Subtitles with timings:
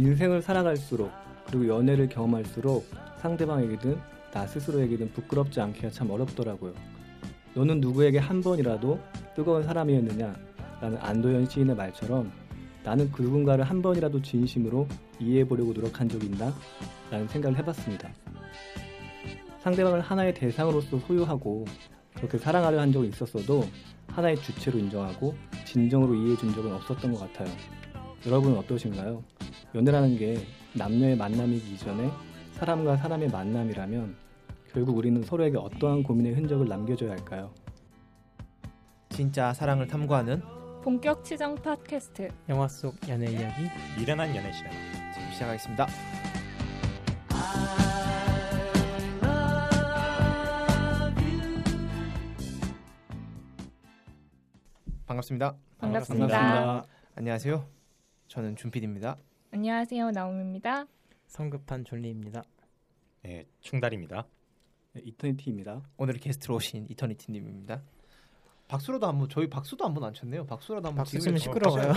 [0.00, 1.10] 인생을 살아갈수록
[1.46, 2.86] 그리고 연애를 경험할수록
[3.18, 3.98] 상대방에게든
[4.32, 6.72] 나 스스로에게든 부끄럽지 않기가 참 어렵더라고요.
[7.52, 8.98] 너는 누구에게 한 번이라도
[9.36, 10.34] 뜨거운 사람이었느냐?
[10.80, 12.32] 라는 안도현 시인의 말처럼
[12.82, 16.50] 나는 그 누군가를 한 번이라도 진심으로 이해해보려고 노력한 적이 있나?
[17.10, 18.08] 라는 생각을 해봤습니다.
[19.58, 21.66] 상대방을 하나의 대상으로서 소유하고
[22.14, 23.64] 그렇게 사랑하려 한 적은 있었어도
[24.06, 25.34] 하나의 주체로 인정하고
[25.66, 27.54] 진정으로 이해해준 적은 없었던 것 같아요.
[28.26, 29.24] 여러분은 어떠신가요?
[29.74, 30.36] 연애라는 게
[30.74, 32.10] 남녀의 만남이기 이전에
[32.52, 34.14] 사람과 사람의 만남이라면
[34.72, 37.52] 결국 우리는 서로에게 어떠한 고민의 흔적을 남겨줘야 할까요?
[39.08, 40.42] 진짜 사랑을 탐구하는
[40.82, 43.64] 본격 치정 팟캐스트 영화 속 연애 이야기
[43.98, 44.70] 미련한 연애 시간
[45.14, 45.86] 지금 시작하겠습니다.
[55.06, 55.56] 반갑습니다.
[55.78, 56.38] 반갑습니다.
[56.38, 56.84] 반갑습니다.
[57.16, 57.79] 안녕하세요.
[58.30, 59.16] 저는 준필입니다.
[59.50, 60.86] 안녕하세요 나옴입니다.
[61.26, 62.44] 성급한 존리입니다.
[63.22, 64.24] 네, 충달입니다.
[64.92, 65.82] 네, 이터니티입니다.
[65.96, 67.82] 오늘 게스트로 오신 이터니티 님입니다.
[68.68, 70.46] 박수라도 한번 저희 박수도 한번 안 쳤네요.
[70.46, 71.92] 박수라도 한번 박수 지금 치면 시끄러워요.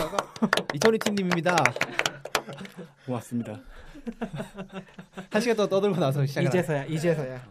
[0.73, 1.55] 이터니티 님입니다.
[3.05, 3.61] 고맙습니다.
[5.29, 7.37] 한 시간 더 떠들고 나서 시작을 이제서야 이제서야.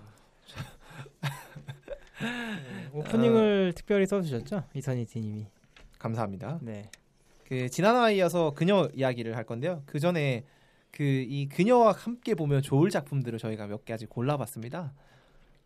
[2.20, 5.46] 네, 오프닝을 특별히 써주셨죠 이선희티님이.
[6.00, 6.58] 감사합니다.
[6.62, 6.90] 네.
[7.52, 9.82] 그 지난화에 이어서 그녀 이야기를 할 건데요.
[9.84, 10.46] 그 전에
[10.90, 14.94] 그 이 그녀와 함께 보면 좋을 작품들을 저희가 몇개 아직 골라봤습니다.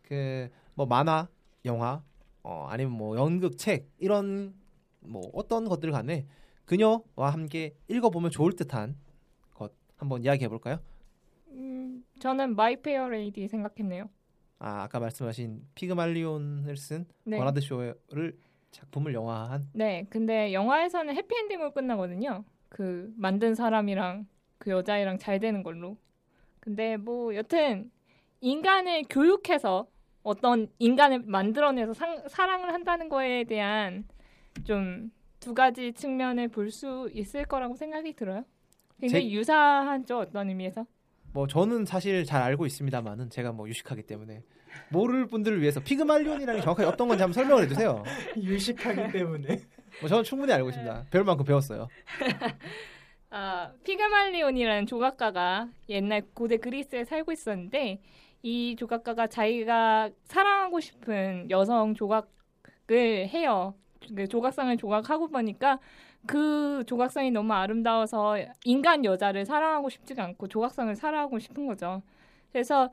[0.03, 1.29] 그 뭐 만화,
[1.63, 2.03] 영화,
[2.43, 4.53] 어 아니면 뭐 연극, 책 이런
[4.99, 6.27] 뭐 어떤 것들 간에
[6.65, 8.97] 그녀와 함께 읽어보면 좋을 듯한
[9.53, 10.79] 것 한번 이야기해 볼까요?
[11.51, 14.09] 음, 저는 My Fair Lady 생각했네요.
[14.59, 17.37] 아 아까 말씀하신 피그말리온을 쓴 네.
[17.37, 18.37] 버나드 쇼를
[18.77, 22.43] 작품을 영화한 네, 근데 영화에서는 해피엔딩으로 끝나거든요.
[22.69, 24.27] 그 만든 사람이랑
[24.59, 25.97] 그 여자애랑 잘 되는 걸로.
[26.59, 27.89] 근데 뭐 여튼
[28.41, 29.87] 인간을 교육해서
[30.23, 34.05] 어떤 인간을 만들어내서 상, 사랑을 한다는 거에 대한
[34.63, 38.43] 좀 두 가지 측면을 볼 수 있을 거라고 생각이 들어요.
[38.99, 40.85] 굉장히 제- 유사하죠 어떤 의미에서.
[41.31, 44.41] 뭐 저는 사실 잘 알고 있습니다만은 제가 뭐 유식하기 때문에
[44.89, 48.03] 모를 분들을 위해서 피그말리온이라는 게 정확하게 어떤 건지 한번 설명을 해주세요.
[48.37, 49.61] 유식하기 때문에.
[49.99, 51.05] 뭐 저는 충분히 알고 있습니다.
[51.11, 51.87] 배울 만큼 배웠어요.
[53.29, 57.99] 아, 피그말리온이라는 조각가가 옛날 고대 그리스에 살고 있었는데
[58.43, 63.73] 이 조각가가 자기가 사랑하고 싶은 여성 조각을 해요.
[64.15, 65.79] 그 조각상을 조각하고 보니까
[66.25, 72.01] 그 조각상이 너무 아름다워서 인간 여자를 사랑하고 싶지가 않고 조각상을 사랑하고 싶은 거죠.
[72.51, 72.89] 그래서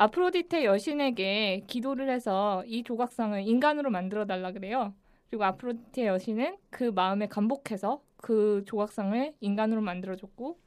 [0.00, 4.94] 아프로디테 여신에게 기도를 해서 이 조각상을 인간으로 만들어 달라 그래요.
[5.28, 10.58] 그리고 아프로디테 여신은 그 마음에 감복해서 그 조각상을 인간으로 만들어 줬고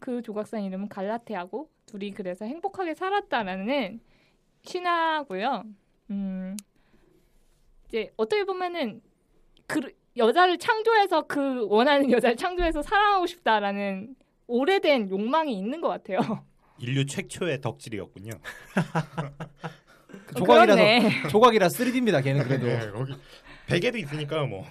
[0.00, 4.00] 그 조각상 이름은 갈라테아고 둘이 그래서 행복하게 살았다라는
[4.62, 5.62] 신화고요.
[6.10, 6.56] 음,
[7.86, 9.00] 이제 어떻게 보면은
[9.68, 9.80] 그
[10.16, 14.16] 여자를 창조해서 그 원하는 여자를 창조해서 사랑하고 싶다라는
[14.48, 16.18] 오래된 욕망이 있는 것 같아요.
[16.82, 18.32] 인류 최초의 덕질이었군요.
[20.26, 21.28] 그 조각이라서 그렇네.
[21.30, 22.22] 조각이라 3D입니다.
[22.22, 23.14] 걔는 그래도 네, 거기
[23.68, 24.64] 베개도 있으니까 뭐.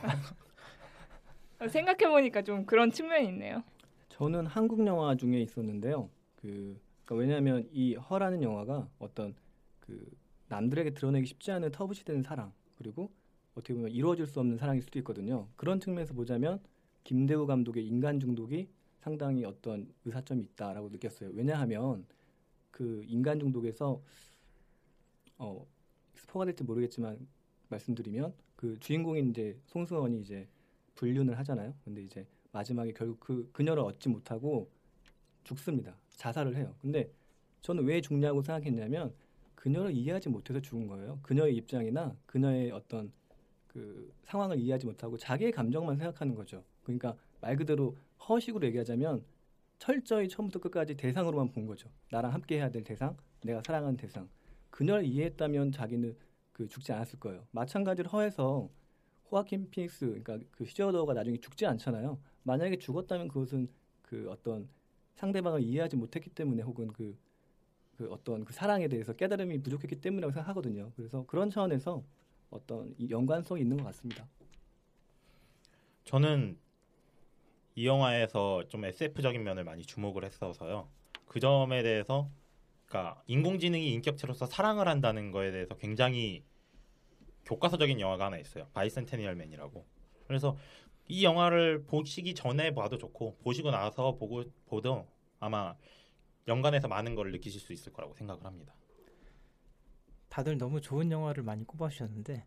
[1.69, 3.63] 생각해 보니까 좀 그런 측면이 있네요.
[4.09, 6.09] 저는 한국 영화 중에 있었는데요.
[6.35, 9.33] 그 그러니까 왜냐하면 이 허라는 영화가 어떤
[9.79, 10.05] 그
[10.49, 13.09] 남들에게 드러내기 쉽지 않은 터부시 되는 사랑 그리고
[13.55, 15.47] 어떻게 보면 이루어질 수 없는 사랑일 수도 있거든요.
[15.55, 16.59] 그런 측면에서 보자면
[17.03, 18.67] 김대우 감독의 인간 중독이
[19.01, 21.31] 상당히 어떤 의사점이 있다라고 느꼈어요.
[21.33, 22.05] 왜냐하면
[22.69, 24.01] 그 인간 중독에서
[25.37, 25.67] 어
[26.15, 27.27] 스포가 될지 모르겠지만
[27.69, 30.47] 말씀드리면 그 주인공인 이제 송승헌이 이제
[30.95, 31.73] 불륜을 하잖아요.
[31.83, 34.69] 근데 이제 마지막에 결국 그 그녀를 얻지 못하고
[35.43, 35.95] 죽습니다.
[36.11, 36.75] 자살을 해요.
[36.79, 37.11] 근데
[37.61, 39.13] 저는 왜 죽냐고 생각했냐면
[39.55, 41.19] 그녀를 이해하지 못해서 죽은 거예요.
[41.23, 43.11] 그녀의 입장이나 그녀의 어떤
[43.67, 46.63] 그 상황을 이해하지 못하고 자기의 감정만 생각하는 거죠.
[46.83, 47.95] 그러니까 말 그대로
[48.27, 49.23] 허식으로 얘기하자면
[49.79, 51.89] 철저히 처음부터 끝까지 대상으로만 본 거죠.
[52.11, 54.29] 나랑 함께 해야 될 대상, 내가 사랑하는 대상.
[54.69, 56.15] 그녀를 이해했다면 자기는
[56.51, 57.45] 그 죽지 않았을 거예요.
[57.51, 58.69] 마찬가지로 허에서
[59.31, 62.19] 호아킨 피닉스, 그러니까 그 시저더가 나중에 죽지 않잖아요.
[62.43, 63.69] 만약에 죽었다면 그것은
[64.01, 64.69] 그 어떤
[65.15, 67.17] 상대방을 이해하지 못했기 때문에 혹은 그,
[67.97, 70.91] 그 어떤 그 사랑에 대해서 깨달음이 부족했기 때문이라고 생각하거든요.
[70.95, 72.03] 그래서 그런 차원에서
[72.49, 74.27] 어떤 이 연관성이 있는 것 같습니다.
[76.03, 76.57] 저는
[77.75, 80.89] 이 영화에서 좀 SF적인 면을 많이 주목을 했어서요.
[81.25, 82.29] 그 점에 대해서
[82.85, 86.43] 그러니까 인공지능이 인격체로서 사랑을 한다는 거에 대해서 굉장히
[87.45, 88.67] 교과서적인 영화가 하나 있어요.
[88.73, 89.85] 바이센테니얼 맨이라고.
[90.27, 90.57] 그래서
[91.07, 95.07] 이 영화를 보시기 전에 봐도 좋고 보시고 나서 보고 봐도
[95.39, 95.75] 아마
[96.47, 98.75] 연관해서 많은 걸 느끼실 수 있을 거라고 생각을 합니다.
[100.29, 102.45] 다들 너무 좋은 영화를 많이 꼽아주셨는데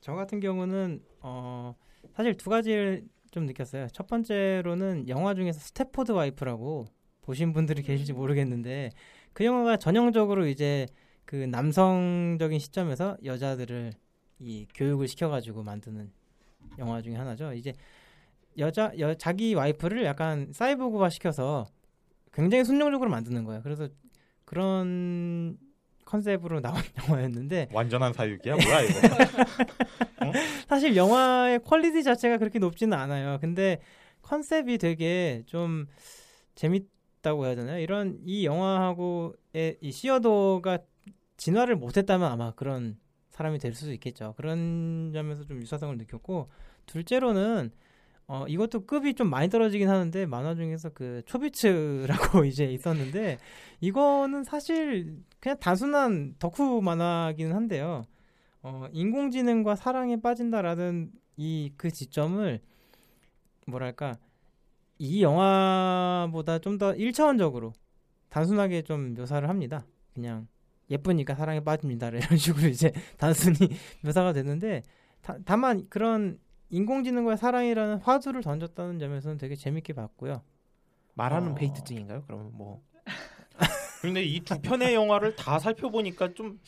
[0.00, 1.74] 저 같은 경우는 어,
[2.12, 3.88] 사실 두 가지를 좀 느꼈어요.
[3.92, 6.86] 첫 번째로는 영화 중에서 Stepford Wife라고
[7.22, 8.90] 보신 분들이 계실지 모르겠는데
[9.32, 10.86] 그 영화가 전형적으로 이제
[11.24, 13.92] 그 남성적인 시점에서 여자들을
[14.38, 16.10] 이 교육을 시켜가지고 만드는
[16.78, 17.52] 영화 중에 하나죠.
[17.52, 17.74] 이제
[18.56, 21.66] 여자 여, 자기 와이프를 약간 사이보그화 시켜서
[22.32, 23.62] 굉장히 순종적으로 만드는 거예요.
[23.62, 23.88] 그래서
[24.44, 25.58] 그런
[26.08, 29.00] 컨셉으로 나온 영화였는데 완전한 사육이야 뭐야 이거?
[30.68, 33.38] 사실 영화의 퀄리티 자체가 그렇게 높지는 않아요.
[33.40, 33.80] 근데
[34.22, 35.86] 컨셉이 되게 좀
[36.54, 37.78] 재밌다고 해야 되나요?
[37.78, 40.78] 이런 이 영화하고의 이 시어도가
[41.36, 44.34] 진화를 못했다면 아마 그런 사람이 될 수도 있겠죠.
[44.36, 46.50] 그런 점에서 좀 유사성을 느꼈고
[46.86, 47.70] 둘째로는
[48.28, 53.38] 어 이것도 급이 좀 많이 떨어지긴 하는데 만화 중에서 그 초비츠라고 이제 있었는데
[53.80, 58.04] 이거는 사실 그냥 단순한 덕후 만화기는 한데요.
[58.62, 62.60] 어 인공지능과 사랑에 빠진다라는 이 그 지점을
[63.66, 64.18] 뭐랄까
[64.98, 67.72] 이 영화보다 좀 더 일차원적으로
[68.30, 69.86] 단순하게 좀 묘사를 합니다.
[70.14, 70.48] 그냥
[70.90, 72.08] 예쁘니까 사랑에 빠집니다.
[72.08, 73.56] 이런 식으로 이제 단순히
[74.04, 74.82] 묘사가 되는데
[75.22, 76.38] 다, 다만 그런
[76.70, 80.42] 인공지능과의 사랑이라는 화두를 던졌다는 점에서는 되게 재밌게 봤고요.
[81.14, 81.54] 말하는 어.
[81.54, 82.22] 베이트증인가요?
[82.26, 82.82] 그러면 뭐
[84.02, 86.58] 근데 이 두 편의 영화를 다 살펴보니까 좀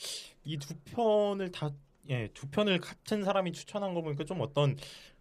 [0.44, 1.70] 이 두 편을 다
[2.08, 4.76] 예, 두 편을 같은 사람이 추천한 거 보니까 좀 어떤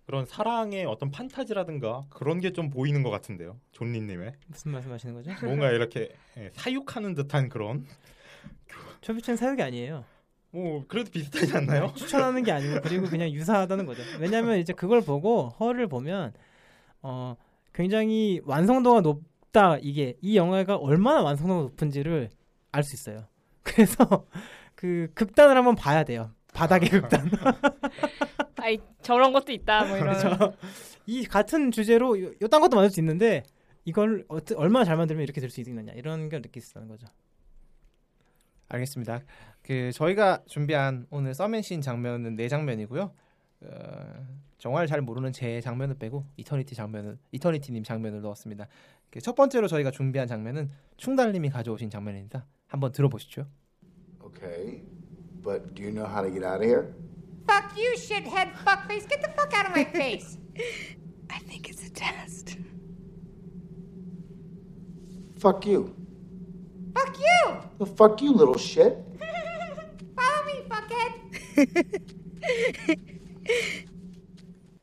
[0.06, 3.60] 그런 사랑의 어떤 판타지라든가 그런 게 좀 보이는 것 같은데요.
[3.74, 5.32] 존리님의 무슨 말씀하시는 거죠?
[5.46, 7.86] 뭔가 이렇게 예, 사육하는 듯한 그런
[9.02, 10.04] 초비치는 사육이 아니에요.
[10.52, 11.94] 뭐 그래도 비슷하지 않나요?
[11.96, 14.02] 추천하는 게 아니고 그리고 그냥 유사하다는 거죠.
[14.20, 16.34] 왜냐하면 이제 그걸 보고 허를 보면
[17.02, 17.36] 어
[17.74, 22.30] 굉장히 완성도가 높다 이게 이 영화가 얼마나 완성도가 높은지를
[22.72, 23.28] 알 수 있어요.
[23.64, 24.26] 그래서
[24.76, 26.32] 그 극단을 한번 봐야 돼요.
[26.54, 27.30] 바닥의 극단.
[28.58, 30.18] 아이 저런 것도 있다 뭐 이런.
[30.18, 30.54] 그렇죠.
[31.06, 33.44] 이 같은 주제로 요- 요딴 것도 만들 수 있는데
[33.86, 37.08] 이걸 어떠, 얼마나 잘 만들면 이렇게 될 수 있느냐 이런 걸 느낄 수 있다는 거죠.
[38.70, 39.22] 알겠습니다.
[39.62, 43.12] 그 저희가 준비한 오늘 서맨신 장면은 네 장면이고요.
[43.62, 44.28] 어,
[44.58, 48.68] 정말 잘 모르는 제 장면을 빼고 이터니티 장면을 이터니티님 장면을 넣었습니다.
[49.12, 52.46] 그 첫 번째로 저희가 준비한 장면은 충달님이 가져오신 장면입니다.
[52.68, 53.48] 한번 들어보시죠.
[54.22, 54.84] Okay,
[55.44, 56.94] but do you know how to get out of here?
[57.48, 59.08] Fuck you, shithead fuckface.
[59.10, 60.38] Get the fuck out of my face.
[61.32, 62.58] I think it's a test.
[65.40, 65.96] Fuck you.
[67.00, 67.62] Fuck you.
[67.80, 68.98] Well, fuck you, little shit.
[70.16, 71.14] Follow me, fuckhead.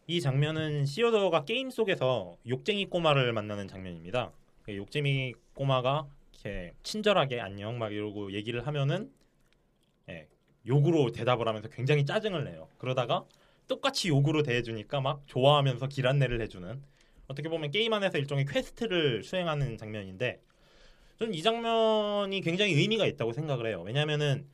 [0.09, 4.31] 이 장면은 시어더가 게임 속에서 욕쟁이 꼬마를 만나는 장면입니다.
[4.63, 9.11] 그 욕쟁이 꼬마가 이렇게 친절하게 안녕 막 이러고 얘기를 하면은
[10.09, 10.29] 예,
[10.67, 12.69] 욕으로 대답을 하면서 굉장히 짜증을 내요.
[12.79, 13.25] 그러다가
[13.67, 16.81] 똑같이 욕으로 대해주니까 막 좋아하면서 길 안내를 해주는
[17.27, 20.41] 어떻게 보면 게임 안에서 일종의 quest를 수행하는 장면인데
[21.19, 23.83] 저는 이 장면이 굉장히 의미가 있다고 생각을 해요.
[23.85, 24.47] 왜냐하면은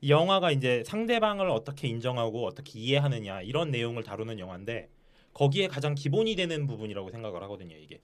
[0.00, 4.88] 이 영화가 이제 상대방을 어떻게 인정하고 어떻게 이해하느냐 이런 내용을 다루는 영화인데
[5.32, 7.76] 거기에 가장 기본이 되는 부분이라고 생각을 하거든요.
[7.76, 8.00] 이게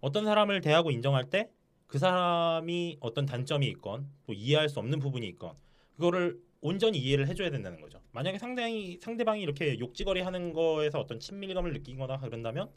[0.00, 1.50] 어떤 사람을 대하고 인정할 때
[1.94, 5.54] 그 사람이 어떤 단점이 있건 또 이해할 수 없는 부분이 있건
[5.94, 8.00] 그거를 온전히 이해를 해줘야 된다는 거죠.
[8.10, 12.68] 만약에 상대방이 상대방이 이렇게 욕지거리 하는 거에서 어떤 친밀감을 느끼거나 그런다면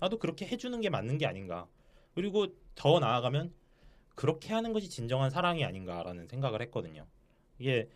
[0.00, 1.68] 나도 그렇게 해주는 게 맞는 게 아닌가.
[2.14, 3.52] 그리고 더 나아가면
[4.14, 7.06] 그렇게 하는 것이 진정한 사랑이 아닌가라는 생각을 했거든요.
[7.58, 7.88] 이게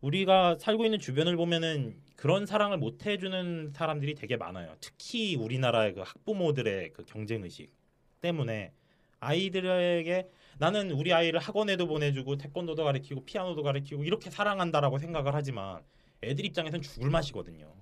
[0.00, 4.76] 우리가 살고 있는 주변을 보면은 그런 사랑을 못 해주는 사람들이 되게 많아요.
[4.80, 7.72] 특히 우리나라의 그 학부모들의 그 경쟁 의식
[8.20, 8.72] 때문에
[9.20, 15.82] 아이들에게 나는 우리 아이를 학원에도 보내주고 태권도도 가르치고 피아노도 가르치고 이렇게 사랑한다라고 생각을 하지만
[16.22, 17.74] 애들 입장에선 죽을 맛이거든요.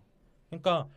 [0.48, 0.88] 그러니까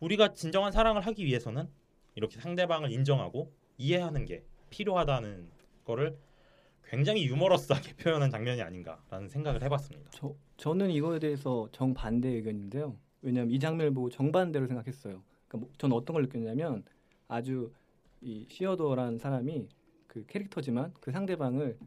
[0.00, 1.68] 우리가 진정한 사랑을 하기 위해서는
[2.14, 5.57] 이렇게 상대방을 인정하고 이해하는 게 필요하다는
[5.88, 6.16] 거를
[6.84, 10.10] 굉장히 유머러스하게 표현한 장면이 아닌가라는 생각을 해봤습니다.
[10.12, 12.96] 저 저는 이거에 대해서 정 반대 의견인데요.
[13.22, 15.22] 왜냐하면 이 장면을 보고 정반대로 생각했어요.
[15.48, 16.84] 그러니까 뭐, 저는 어떤 걸 느꼈냐면
[17.26, 17.72] 아주
[18.20, 19.68] 이 시어더란 사람이
[20.06, 21.78] 그 캐릭터지만 그 상대방을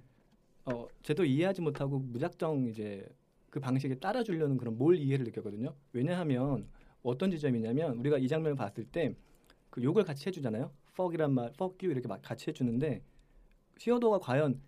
[0.65, 3.08] 어 제대로 이해하지 못하고 무작정 이제
[3.50, 5.74] 그 방식에 따라주려는 그런 몰 이해를 느꼈거든요.
[5.93, 6.67] 왜냐하면
[7.03, 9.15] 어떤 지점이냐면 우리가 이 장면을 봤을 때
[9.72, 10.70] 그 욕을 같이 해주잖아요.
[10.93, 13.01] fuck이란 말, fuck you 이렇게 막 같이 해주는데
[13.81, 14.61] 시어더가 과연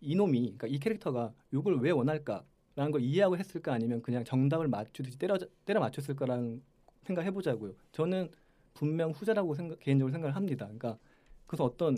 [0.00, 5.38] 이놈이 그러니까 이 캐릭터가 욕을 왜 원할까라는 걸 이해하고 했을까 아니면 그냥 정답을 맞추듯이 때려
[5.64, 6.62] 때려 맞췄을까라는
[7.02, 7.74] 생각 해 보자고요.
[7.92, 8.28] 저는
[8.74, 10.66] 분명 후자라고 생각, 개인적으로 생각을 합니다.
[10.66, 10.98] 그러니까
[11.46, 11.96] 그래서 어떤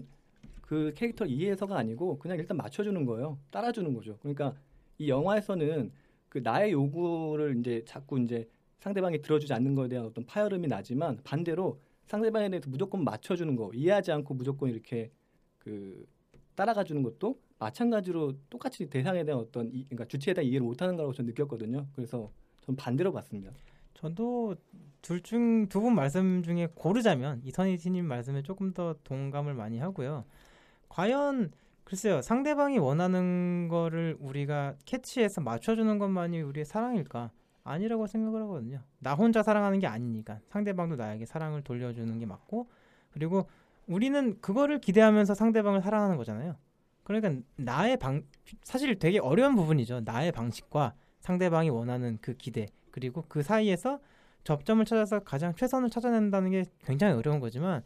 [0.61, 3.39] 그 캐릭터를 이해해서가 아니고 그냥 일단 맞춰주는 거예요.
[3.51, 4.19] 따라주는 거죠.
[4.19, 4.55] 그러니까
[4.99, 5.91] 이 영화에서는
[6.29, 8.47] 그 나의 요구를 이제 자꾸 이제
[8.81, 14.13] 상대방이 들어주지 않는 거에 대한 어떤 파열음이 나지만 반대로 상대방에 대해서 무조건 맞춰주는 거 이해하지
[14.13, 15.11] 않고 무조건 이렇게
[15.59, 16.07] 그
[16.59, 21.13] 따라가 주는 것도 마찬가지로 똑같이 대상에 대한 어떤 이, 그러니까 주체에 대한 이해를 못하는 거라고
[21.13, 21.87] 저는 느꼈거든요.
[21.95, 23.53] 그래서 전 반대로 봤습니다.
[23.95, 24.57] 저도
[25.01, 30.25] 둘 중 두 분 말씀 중에 고르자면 이선희님 말씀에 조금 더 동감을 많이 하고요.
[30.89, 31.53] 과연
[31.85, 37.31] 글쎄요 상대방이 원하는 거를 우리가 캐치해서 맞춰주는 것만이 우리의 사랑일까?
[37.63, 38.81] 아니라고 생각을 하거든요.
[38.99, 42.69] 나 혼자 사랑하는 게 아니니까 상대방도 나에게 사랑을 돌려주는 게 맞고
[43.13, 43.47] 그리고
[43.89, 46.57] 우리는 그거를 기대하면서 상대방을 사랑하는 거잖아요.
[47.03, 48.23] 그러니까 나의 방
[48.63, 50.03] 사실 되게 어려운 부분이죠.
[50.05, 53.99] 나의 방식과 상대방이 원하는 그 기대 그리고 그 사이에서
[54.45, 57.83] 접점을 찾아서 가장 최선을 찾아낸다는 게 굉장히 어려운 거지만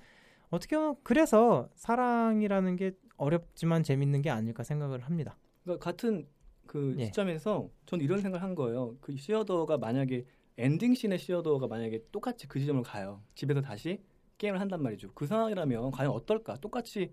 [0.51, 5.39] 어떻게 보면 그래서 사랑이라는 게 어렵지만 재밌는 게 아닐까 생각을 합니다.
[5.63, 6.27] 그러니까 같은
[6.67, 7.07] 그 예.
[7.07, 8.97] 시점에서 저는 이런 생각을 한 거예요.
[9.01, 10.25] 그 시어더가 만약에
[10.59, 13.23] 엔딩 씬의 시어더가 만약에 똑같이 그 지점을 가요.
[13.35, 14.03] 집에서 다시
[14.43, 15.13] 게임을 한단 말이죠.
[15.15, 16.57] 그 상황이라면 과연 어떨까?
[16.57, 17.13] 똑같이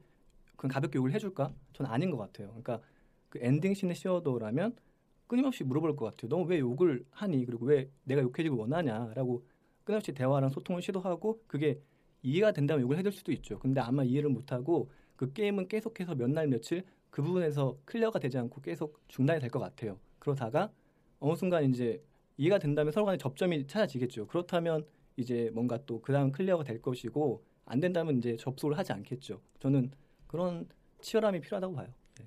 [0.58, 1.54] 그냥 가볍게 욕을 해줄까?
[1.74, 2.48] 저는 아닌 것 같아요.
[2.50, 2.82] 그러니까
[3.30, 4.76] 그 엔딩 씬의 시어도어라면
[5.28, 6.36] 끊임없이 물어볼 것 같아요.
[6.36, 7.46] 너 왜 욕을 하니?
[7.46, 9.46] 그리고 왜 내가 욕해주길 원하냐라고
[9.84, 11.80] 끊임없이 대화랑 소통을 시도하고 그게
[12.24, 13.60] 이해가 된다면 욕을 해줄 수도 있죠.
[13.60, 18.62] 근데 아마 이해를 못하고 그 게임은 계속해서 몇 날 며칠 그 부분에서 clear가 되지 않고
[18.62, 20.00] 계속 중단이 될 것 같아요.
[20.18, 20.72] 그러다가
[21.20, 22.04] 어느 순간 이제
[22.38, 24.26] 이해가 된다면 서로 간에 접점이 찾아지겠죠.
[24.28, 24.84] 그렇다면
[25.20, 29.42] 이제 뭔가 또 그다음 clear가 될 것이고 안 된다면 이제 접속을 하지 않겠죠.
[29.60, 29.92] 저는
[30.28, 30.68] 그런
[31.02, 31.88] 치열함이 필요하다고 봐요.
[32.18, 32.26] 네.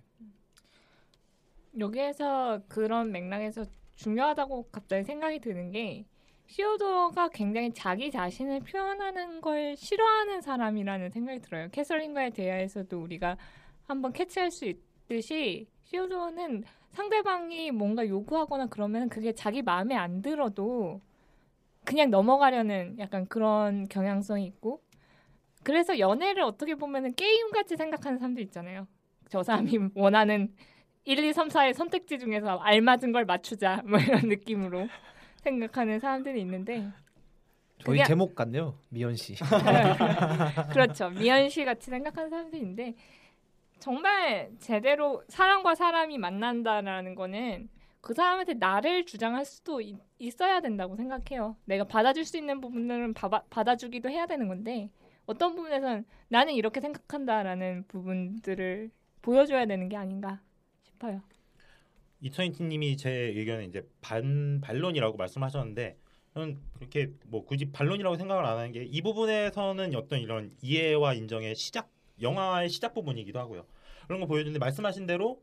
[1.79, 3.65] 여기에서 그런 맥락에서
[3.97, 6.05] 중요하다고 갑자기 생각이 드는 게
[6.47, 11.69] 시어도어가 굉장히 자기 자신을 표현하는 걸 싫어하는 사람이라는 생각이 들어요.
[11.71, 13.37] 캐서린과의 대화에서도 우리가
[13.85, 21.01] 한번 캐치할 수 있듯이 시어도어는 상대방이 뭔가 요구하거나 그러면 그게 자기 마음에 안 들어도
[21.85, 24.83] 그냥 넘어가려는 약간 그런 경향성이 있고
[25.63, 28.87] 그래서 연애를 어떻게 보면은 게임같이 생각하는 사람도 있잖아요.
[29.29, 30.55] 저 사람이 원하는
[31.05, 34.89] 1, 2, 3, 4의 선택지 중에서 알맞은 걸 맞추자 뭐 이런 느낌으로
[35.43, 36.89] 생각하는 사람들이 있는데
[37.85, 38.79] 저희 그게- 제목 같네요.
[38.91, 39.35] 미연 씨.
[40.73, 41.11] 그렇죠.
[41.11, 42.95] 미연 씨 같이 생각하는 사람들이 있는데
[43.81, 47.69] 정말 제대로 사람과 사람이 만난다라는 거는
[48.03, 51.57] 그 사람한테 나를 주장할 수도 있, 있어야 된다고 생각해요.
[51.67, 54.91] 내가 받아줄 수 있는 부분들은 받아, 받아주기도 해야 되는 건데
[55.27, 58.91] 어떤 부분에서는 나는 이렇게 생각한다라는 부분들을
[59.23, 60.43] 보여줘야 되는 게 아닌가
[60.83, 61.23] 싶어요.
[62.21, 65.97] 이천이님이 제 의견에 이제 반 반론이라고 말씀하셨는데
[66.35, 71.55] 저는 그렇게 뭐 굳이 반론이라고 생각을 안 하는 게 이 부분에서는 어떤 이런 이해와 인정의
[71.57, 71.91] 시작
[72.21, 73.67] 영화의 시작 부분이기도 하고요.
[74.07, 75.43] 그런 거 보여주는데 말씀하신 대로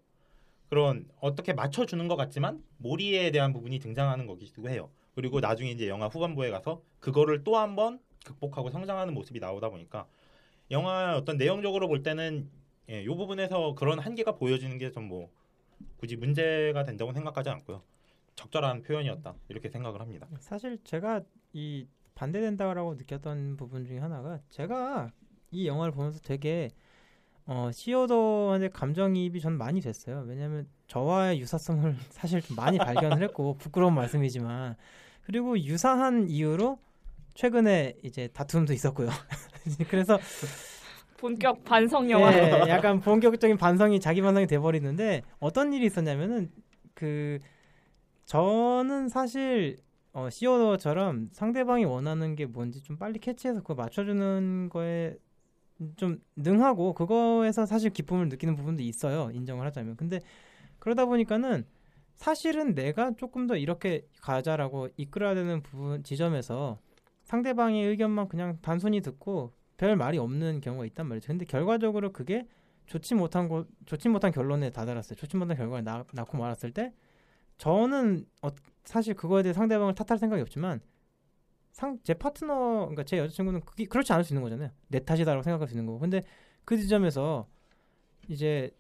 [0.70, 4.90] 그런 어떻게 맞춰주는 것 같지만 몰이에 대한 부분이 등장하는 거기도 해요.
[5.16, 10.08] 그리고 나중에 이제 영화 후반부에 가서 그거를 또 한 번 극복하고 성장하는 모습이 나오다 보니까
[10.72, 12.50] 영화 어떤 내용적으로 볼 때는
[12.90, 15.30] 예, 이 부분에서 그런 한계가 보여지는 게 좀 뭐
[15.98, 17.82] 굳이 문제가 된다고 생각하지 않고요.
[18.36, 20.28] 적절한 표현이었다 이렇게 생각을 합니다.
[20.40, 21.22] 사실 제가
[21.54, 25.12] 이 반대된다라고 느꼈던 부분 중에 하나가 제가
[25.52, 26.70] 이 영화를 보면서 되게
[27.52, 30.24] 어, 시어더한테 감정이입이 전 많이 됐어요.
[30.28, 34.76] 왜냐하면 저와의 유사성을 사실 좀 많이 발견을 했고 부끄러운 말씀이지만
[35.24, 36.78] 그리고 유사한 이유로
[37.34, 39.10] 최근에 이제 다툼도 있었고요.
[39.90, 40.20] 그래서
[41.18, 42.32] 본격 반성 영화.
[42.32, 46.52] 예, 약간 본격적인 반성이 자기 반성이 돼버리는데 어떤 일이 있었냐면은
[46.94, 47.40] 그
[48.26, 49.78] 저는 사실
[50.14, 55.18] 어, 시어더처럼 상대방이 원하는 게 뭔지 좀 빨리 캐치해서 그걸 맞춰주는 거에
[55.96, 59.32] 좀 능하고 그거에서 사실 기쁨을 느끼는 부분도 있어요.
[59.34, 59.96] 인정을 하자면.
[59.96, 60.20] 근데
[60.80, 61.66] 그러다 보니까는
[62.16, 66.80] 사실은 내가 조금 더 이렇게 가자라고 이끌어야 되는 부분 지점에서
[67.24, 71.28] 상대방의 의견만 그냥 단순히 듣고 별 말이 없는 경우가 있단 말이죠.
[71.28, 72.46] 근데 결과적으로 그게
[72.88, 75.16] 좋지 못한 거 좋지 못한 결론에 다다랐어요.
[75.16, 76.94] 좋지 못한 결과를 낳, 낳고 말았을 때
[77.58, 78.50] 저는 어,
[78.84, 80.82] 사실 그거에 대해 상대방을 탓할 생각이 없지만
[81.80, 84.70] 상, 제 파트너, 그러니까 제 여자친구는 그게 그렇지 않을 수 있는 거잖아요.
[84.90, 86.00] 내 탓이다라고 생각할 수 있는 거고.
[86.00, 86.26] 근데
[86.66, 87.48] 그 지점에서
[88.30, 88.72] 이제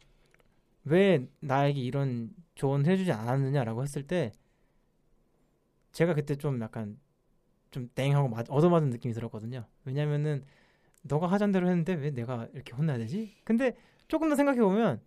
[0.85, 4.33] 왜 나에게 이런 조언 해주지 않았느냐라고 했을 때
[5.91, 6.99] 제가 그때 좀 약간
[7.71, 9.65] 좀 땡하고 맞, 얻어맞은 느낌이 들었거든요.
[9.85, 10.45] 왜냐면은
[11.03, 13.35] 너가 하잔 대로 했는데 왜 내가 이렇게 혼나야 되지?
[13.45, 13.75] 근데
[14.07, 15.01] 조금 더 생각해 보면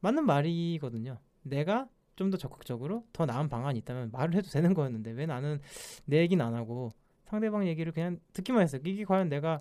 [0.00, 1.18] 맞는 말이거든요.
[1.42, 5.60] 내가 좀 더 적극적으로 더 나은 방안이 있다면 말을 해도 되는 거였는데 왜 나는
[6.06, 6.92] 내 얘기는 안 하고
[7.26, 8.80] 상대방 얘기를 그냥 듣기만 했어요.
[8.84, 9.60] 이게 과연 내가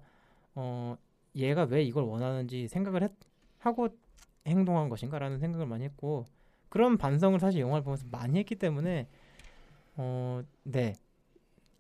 [0.55, 0.95] 어
[1.35, 3.11] 얘가 왜 이걸 원하는지 생각을 했,
[3.59, 3.89] 하고
[4.47, 6.25] 행동한 것인가라는 생각을 많이 했고
[6.69, 9.07] 그런 반성을 사실 영화를 보면서 많이 했기 때문에
[9.97, 10.93] 어 네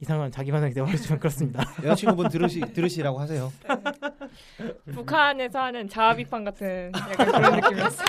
[0.01, 1.63] 이상한 자기 반응이 되어버리지만 그렇습니다.
[1.81, 3.51] 여자친구분 들으시 들으시라고 하세요.
[4.93, 8.07] 북한에서 하는 자아 비판 같은 약간 그런 느낌이었어요.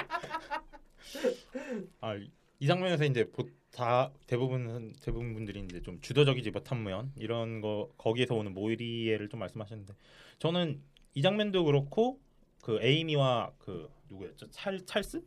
[2.01, 2.15] 아,
[2.59, 3.45] 이 장면에서 이제 보,
[3.77, 9.39] 다 대부분 대부분 분들이 이제 좀 주도적이지 못한 면 이런 거 거기에서 오는 모리에를 좀
[9.41, 9.93] 말씀하셨는데
[10.39, 10.81] 저는
[11.13, 12.19] 이 장면도 그렇고
[12.63, 14.51] 그 에이미와 그 누구였죠?
[14.51, 15.23] 찰 찰스?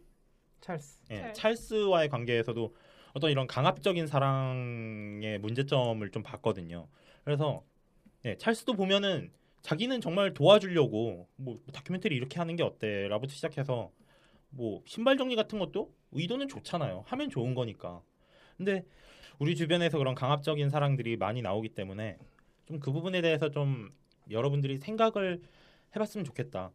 [0.62, 1.00] 찰스.
[1.12, 1.34] 예, 찰.
[1.34, 2.76] 찰스와의 관계에서도
[3.14, 6.88] 어떤 이런 강압적인 사랑의 문제점을 좀 봤거든요.
[7.24, 7.64] 그래서
[8.26, 13.92] 예, 찰스도 보면은 자기는 정말 도와주려고 뭐 다큐멘터리 이렇게 하는 게 어때라부터 시작해서
[14.50, 17.04] 뭐 신발 정리 같은 것도 의도는 좋잖아요.
[17.06, 18.02] 하면 좋은 거니까.
[18.60, 18.84] 근데
[19.40, 22.18] 우리 주변에서 그런 강압적인 사랑들이 많이 나오기 때문에
[22.68, 23.92] 좀 그 부분에 대해서 좀
[24.30, 25.42] 여러분들이 생각을
[25.96, 26.72] 해봤으면 좋겠다.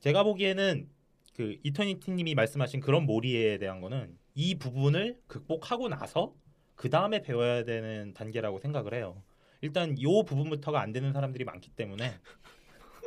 [0.00, 0.88] 제가 보기에는
[1.34, 6.34] 그 이터니티님이 말씀하신 그런 몰이에 대한 거는 이 부분을 극복하고 나서
[6.76, 9.22] 그 다음에 배워야 되는 단계라고 생각을 해요.
[9.60, 12.14] 일단 요 부분부터가 안 되는 사람들이 많기 때문에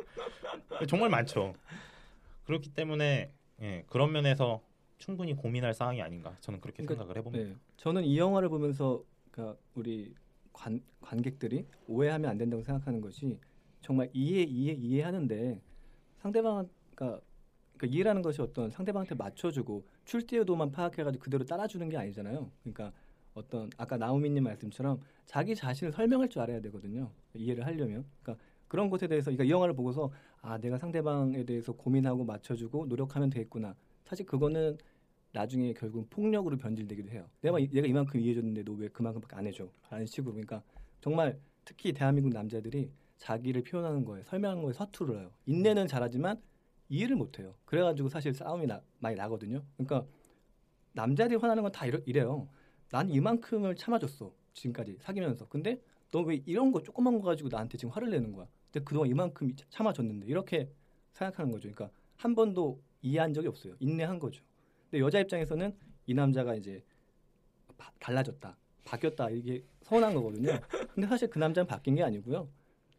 [0.88, 1.54] 정말 많죠.
[2.44, 4.62] 그렇기 때문에 예, 그런 면에서
[4.98, 7.48] 충분히 고민할 사항이 아닌가 저는 그렇게 그러니까, 생각을 해봅니다.
[7.48, 7.56] 네.
[7.76, 10.14] 저는 이 영화를 보면서 그러니까 우리
[10.52, 13.38] 관, 관객들이 오해하면 안 된다고 생각하는 것이
[13.80, 15.60] 정말 이해 이해 이해하는데
[16.18, 17.20] 상대방 그러니까,
[17.76, 22.50] 그러니까 이해라는 것이 어떤 상대방한테 맞춰주고 출제 도만 파악해가지고 그대로 따라주는 게 아니잖아요.
[22.62, 22.92] 그러니까
[23.34, 27.12] 어떤 아까 나우미님 말씀처럼 자기 자신을 설명할 줄 알아야 되거든요.
[27.34, 28.04] 이해를 하려면.
[28.22, 30.10] 그러니까 그런 것에 대해서 그러니까 이 영화를 보고서
[30.42, 33.76] 아 내가 상대방에 대해서 고민하고 맞춰주고 노력하면 되겠구나.
[34.04, 34.76] 사실 그거는
[35.32, 37.28] 나중에 결국 폭력으로 변질되기도 해요.
[37.40, 39.68] 내가 이- 얘가 이만큼 이해해줬는데 너 왜 그만큼밖에 안 해줘?
[39.90, 40.62] 라는 식으로 그러니까
[41.00, 45.30] 정말 특히 대한민국 남자들이 자기를 표현하는 거에 설명하는 거에 서투르요.
[45.46, 46.40] 인내는 잘하지만
[46.88, 47.54] 이해를 못해요.
[47.66, 49.62] 그래가지고 사실 싸움이 나, 많이 나거든요.
[49.76, 50.06] 그러니까
[50.92, 52.48] 남자들이 화나는 건 다 이래요.
[52.90, 55.46] 난 이만큼을 참아줬어 지금까지 사귀면서.
[55.48, 58.46] 근데 너 왜 이런 거 조그만 거 가지고 나한테 지금 화를 내는 거야?
[58.72, 60.70] 근데 그동안 이만큼 차- 참아줬는데 이렇게
[61.12, 61.68] 생각하는 거죠.
[61.70, 63.74] 그러니까 한 번도 이해한 적이 없어요.
[63.78, 64.42] 인내한 거죠.
[64.90, 65.74] 근데 여자 입장에서는
[66.06, 66.82] 이 남자가 이제
[67.76, 70.58] 바- 달라졌다, 바뀌었다 이게 서운한 거거든요.
[70.94, 72.48] 근데 사실 그 남자는 바뀐 게 아니고요.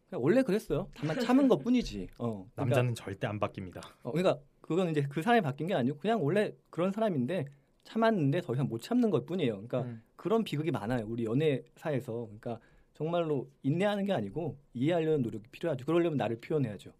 [0.08, 0.88] 그냥 원래 그랬어요.
[0.94, 2.08] 다만 참은 것 뿐이지.
[2.18, 3.80] 어, 그러니까, 남자는 절대 안 바뀝니다.
[4.02, 7.46] 어, 그러니까 그건 이제 그 사람이 바뀐 게 아니고 그냥 원래 그런 사람인데
[7.84, 9.52] 참았는데 더 이상 못 참는 것 뿐이에요.
[9.54, 10.02] 그러니까 음.
[10.16, 11.06] 그런 비극이 많아요.
[11.06, 12.12] 우리 연애사에서.
[12.26, 12.60] 그러니까
[12.94, 15.86] 정말로 인내하는 게 아니고 이해하려는 노력이 필요하죠.
[15.86, 16.92] 그러려면 나를 표현해야죠.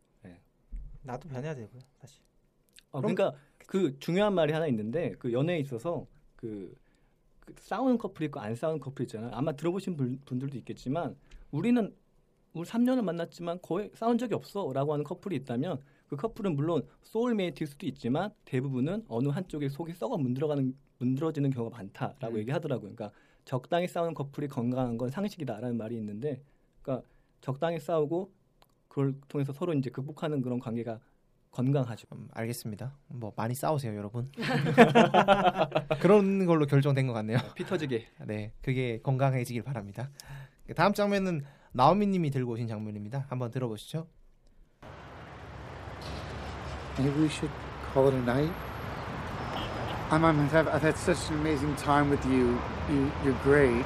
[1.02, 2.20] 나도 변해야 되고요, 사실.
[2.90, 6.04] 어, 그럼- 그러니까 그 중요한 말이 하나 있는데 그 연애에 있어서
[6.34, 6.76] 그,
[7.38, 9.30] 그 싸우는 커플 있고 안 싸우는 커플 있잖아요.
[9.32, 11.14] 아마 들어보신 분, 분들도 있겠지만
[11.52, 11.94] 우리는
[12.52, 17.86] 우리 3년을 만났지만 거의 싸운 적이 없어라고 하는 커플이 있다면 그 커플은 물론 소울메이트일 수도
[17.86, 22.38] 있지만 대부분은 어느 한쪽에 속이 썩어 문드러가는 문드러지는 경우가 많다라고 음.
[22.38, 22.92] 얘기하더라고요.
[22.92, 26.42] 그러니까 적당히 싸우는 커플이 건강한 건 상식이다라는 말이 있는데
[26.82, 27.06] 그러니까
[27.40, 28.32] 적당히 싸우고
[28.88, 30.98] 그걸 통해서 서로 이제 극복하는 그런 관계가
[31.52, 32.06] 건강하죠.
[32.12, 32.96] 음, 알겠습니다.
[33.08, 34.30] 뭐 많이 싸우세요, 여러분.
[36.00, 37.38] 그런 걸로 결정된 것 같네요.
[37.54, 38.06] 피 터지게.
[38.26, 40.10] 네, 그게 건강해지길 바랍니다.
[40.76, 43.26] 다음 장면은 나오미님이 들고 오신 장면입니다.
[43.28, 44.06] 한번 들어보시죠.
[46.98, 47.52] Maybe we should
[47.92, 48.52] call it a night.
[50.10, 50.40] Mom.
[50.52, 52.58] I've, I've had such an amazing time with you.
[52.90, 53.84] You, you're great.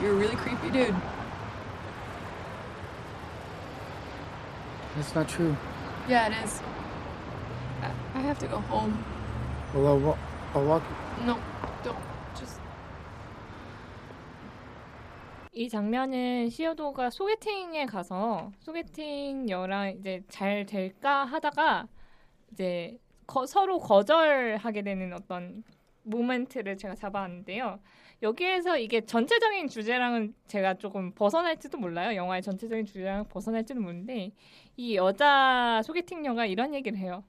[0.00, 0.94] You're a really creepy dude.
[4.96, 5.56] That's not true.
[6.08, 6.62] Yeah, it is.
[7.82, 9.04] I, I have to go home.
[9.74, 10.18] Well, I'll, wa-
[10.54, 10.82] I'll walk.
[11.24, 11.36] No,
[11.84, 11.98] don't.
[12.34, 12.60] Just.
[15.52, 21.88] 이 장면은 시어도가 소개팅에 가서 소개팅 여랑 이제 잘 될까 하다가
[22.52, 25.64] 이제 거- 서로 거절하게 되는 어떤
[26.04, 27.80] 모멘트를 제가 잡아왔는데요.
[28.22, 32.16] 여기에서 이게 전체적인 주제랑은 제가 조금 벗어날지도 몰라요.
[32.16, 34.32] 영화의 전체적인 주제랑 벗어날지도 모르는데
[34.76, 37.22] 이 여자 소개팅녀가 이런 얘기를 해요.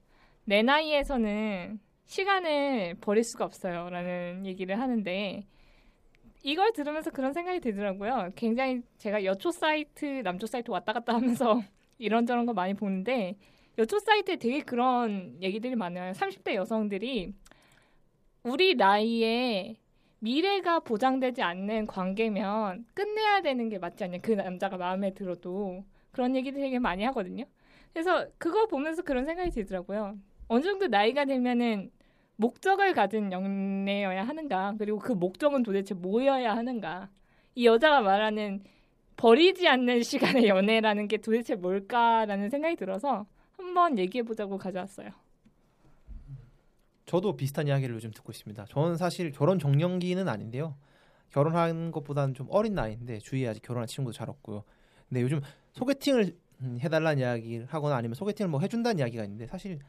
[0.44, 5.46] 내 나이에서는 시간을 버릴 수가 없어요라는 얘기를 하는데
[6.42, 8.30] 이걸 들으면서 그런 생각이 들더라고요.
[8.34, 11.62] 굉장히 제가 여초 사이트, 남초 사이트 왔다 갔다 하면서
[11.98, 13.36] 이런저런 거 많이 보는데
[13.78, 16.12] 여초 사이트에 되게 그런 얘기들이 많아요.
[16.12, 17.32] 30대 여성들이
[18.42, 19.76] 우리 나이에
[20.20, 24.18] 미래가 보장되지 않는 관계면 끝내야 되는 게 맞지 않냐.
[24.22, 27.44] 그 남자가 마음에 들어도 그런 얘기들 되게 많이 하거든요.
[27.92, 30.16] 그래서 그거 보면서 그런 생각이 들더라고요.
[30.48, 31.90] 어느 정도 나이가 되면은
[32.36, 37.10] 목적을 가진 연애여야 하는가 그리고 그 목적은 도대체 뭐여야 하는가
[37.54, 38.62] 이 여자가 말하는
[39.16, 45.10] 버리지 않는 시간의 연애라는 게 도대체 뭘까라는 생각이 들어서 한번 얘기해 보자고 가져왔어요.
[47.10, 48.66] 저도 비슷한 이야기를 요즘 듣고 있습니다.
[48.68, 50.76] 저는 사실 결혼 정년기는 아닌데요.
[51.30, 54.62] 결혼한 것보다는 좀 어린 나이인데 주위에 아직 결혼한 친구도 잘 없고요.
[55.08, 55.40] 근데 요즘
[55.72, 59.80] 소개팅을 음, 해달라는 이야기를 하거나 아니면 소개팅을 뭐 해준다는 이야기가 있는데 사실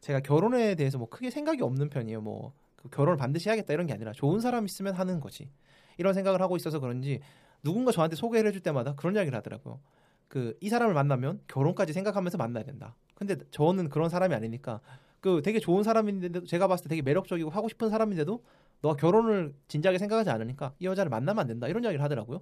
[0.00, 2.20] 제가 결혼에 대해서 뭐 크게 생각이 없는 편이에요.
[2.20, 5.50] 뭐 그 결혼을 반드시 해야겠다 이런 게 아니라 좋은 사람 있으면 하는 거지.
[5.96, 7.20] 이런 생각을 하고 있어서 그런지
[7.62, 9.80] 누군가 저한테 소개를 해줄 때마다 그런 이야기를 하더라고요.
[10.28, 12.94] 그 이 사람을 만나면 결혼까지 생각하면서 만나야 된다.
[13.14, 14.80] 근데 저는 그런 사람이 아니니까
[15.20, 18.42] 그 되게 좋은 사람인데도 제가 봤을 때 되게 매력적이고 하고 싶은 사람인데도
[18.82, 22.40] 너가 결혼을 진지하게 생각하지 않으니까 이 여자를 만나면 안 된다 이런 이야기를 하더라고요.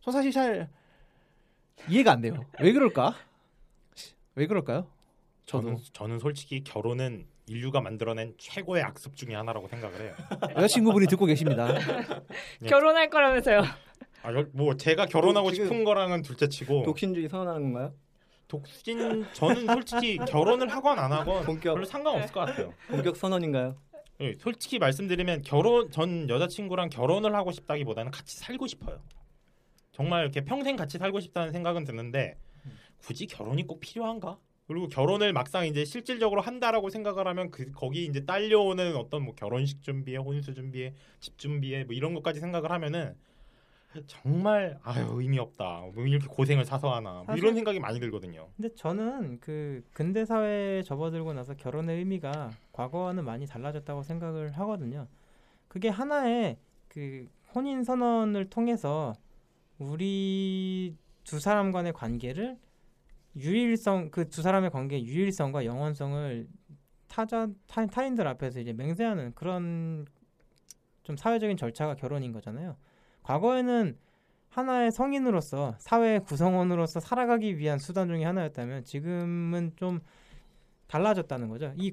[0.00, 0.68] 저 사실 잘
[1.88, 2.44] 이해가 안 돼요.
[2.60, 3.14] 왜 그럴까?
[4.34, 4.88] 왜 그럴까요?
[5.46, 10.14] 저도 저는, 저는 솔직히 결혼은 인류가 만들어낸 최고의 악습 중에 하나라고 생각을 해요.
[10.56, 11.68] 여자친구분이 듣고 계십니다.
[12.62, 12.66] 예.
[12.66, 13.62] 결혼할 거라면서요.
[14.22, 17.94] 아, 여- 뭐 제가 결혼하고 싶은 거랑은 둘째치고 독신주의 선언하는 건가요?
[18.48, 22.72] 독신 저는 솔직히 결혼을 하건 안 하건 본격 별로 상관없을 것 같아요.
[22.88, 23.76] 본격 선언인가요?
[24.20, 29.00] 예, 솔직히 말씀드리면 결혼 전 여자친구랑 결혼을 하고 싶다기보다는 같이 살고 싶어요.
[29.92, 32.36] 정말 이렇게 평생 같이 살고 싶다는 생각은 드는데
[32.98, 34.38] 굳이 결혼이 꼭 필요한가?
[34.66, 39.82] 그리고 결혼을 막상 이제 실질적으로 한다라고 생각을 하면 그 거기 이제 딸려오는 어떤 뭐 결혼식
[39.82, 43.14] 준비에 혼수 준비에 집 준비에 뭐 이런 것까지 생각을 하면은
[44.06, 45.86] 정말 아유 의미 없다.
[45.94, 48.48] 뭐 이렇게 고생을 사서 하나 뭐 이런 생각이 많이 들거든요.
[48.56, 55.06] 근데 저는 그 근대 사회에 접어들고 나서 결혼의 의미가 과거와는 많이 달라졌다고 생각을 하거든요.
[55.68, 59.14] 그게 하나의 그 혼인 선언을 통해서
[59.78, 62.58] 우리 두 사람 간의 관계를
[63.36, 66.46] 유일성 그 두 사람의 관계의 유일성과 영원성을
[67.06, 70.04] 타자 타, 타인들 앞에서 이제 맹세하는 그런
[71.04, 72.76] 좀 사회적인 절차가 결혼인 거잖아요.
[73.28, 73.94] 과거에는
[74.48, 80.00] 하나의 성인으로서 사회 구성원으로서 살아가기 위한 수단 중에 하나였다면 지금은 좀
[80.86, 81.74] 달라졌다는 거죠.
[81.76, 81.92] 이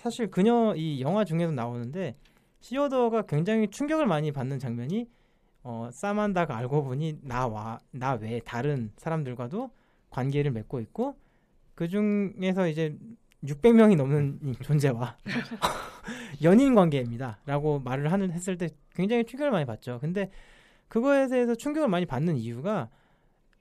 [0.00, 2.16] 사실 그녀 이 영화 중에도 나오는데
[2.58, 5.08] 시어더가 굉장히 충격을 많이 받는 장면이
[5.62, 9.70] 어 사만다가 알고 보니 나와 나외 다른 사람들과도
[10.10, 11.16] 관계를 맺고 있고
[11.76, 12.98] 그 중에서 이제
[13.44, 15.16] 600명이 넘는 이 존재와
[16.42, 20.00] 연인 관계입니다라고 말을 하는 했을 때 굉장히 충격을 많이 받죠.
[20.00, 20.30] 근데
[20.88, 22.90] 그거에 대해서 충격을 많이 받는 이유가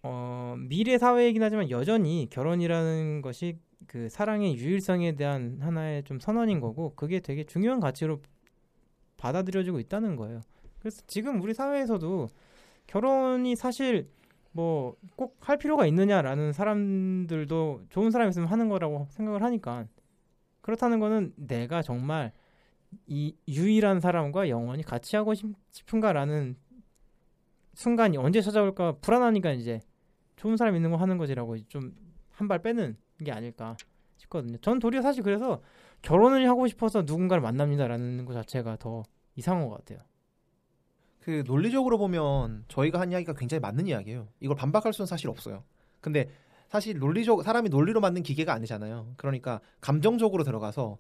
[0.03, 3.57] 어, 미래 사회이긴 하지만 여전히 결혼이라는 것이
[3.87, 8.21] 그 사랑의 유일성에 대한 하나의 좀 선언인 거고 그게 되게 중요한 가치로
[9.17, 10.41] 받아들여지고 있다는 거예요.
[10.79, 12.27] 그래서 지금 우리 사회에서도
[12.87, 14.09] 결혼이 사실
[14.51, 19.85] 뭐 꼭 할 필요가 있느냐라는 사람들도 좋은 사람이 있으면 하는 거라고 생각을 하니까
[20.61, 22.31] 그렇다는 거는 내가 정말
[23.07, 26.55] 이 유일한 사람과 영원히 같이 하고 싶- 싶은가라는
[27.75, 29.79] 순간이 언제 찾아올까 불안하니까 이제
[30.35, 31.93] 좋은 사람 있는 거 하는 거지라고 좀
[32.37, 33.77] 한 발 빼는 게 아닐까
[34.17, 34.57] 싶거든요.
[34.57, 35.61] 전 도리어 사실 그래서
[36.01, 39.03] 결혼을 하고 싶어서 누군가를 만납니다라는 것 자체가 더
[39.35, 39.99] 이상한 것 같아요.
[41.21, 44.27] 그 논리적으로 보면 저희가 한 이야기가 굉장히 맞는 이야기예요.
[44.41, 45.63] 이걸 반박할 수는 사실 없어요.
[46.01, 46.29] 근데
[46.67, 49.13] 사실 논리적 사람이 논리로 만든 기계가 아니잖아요.
[49.17, 50.97] 그러니까 감정적으로 들어가서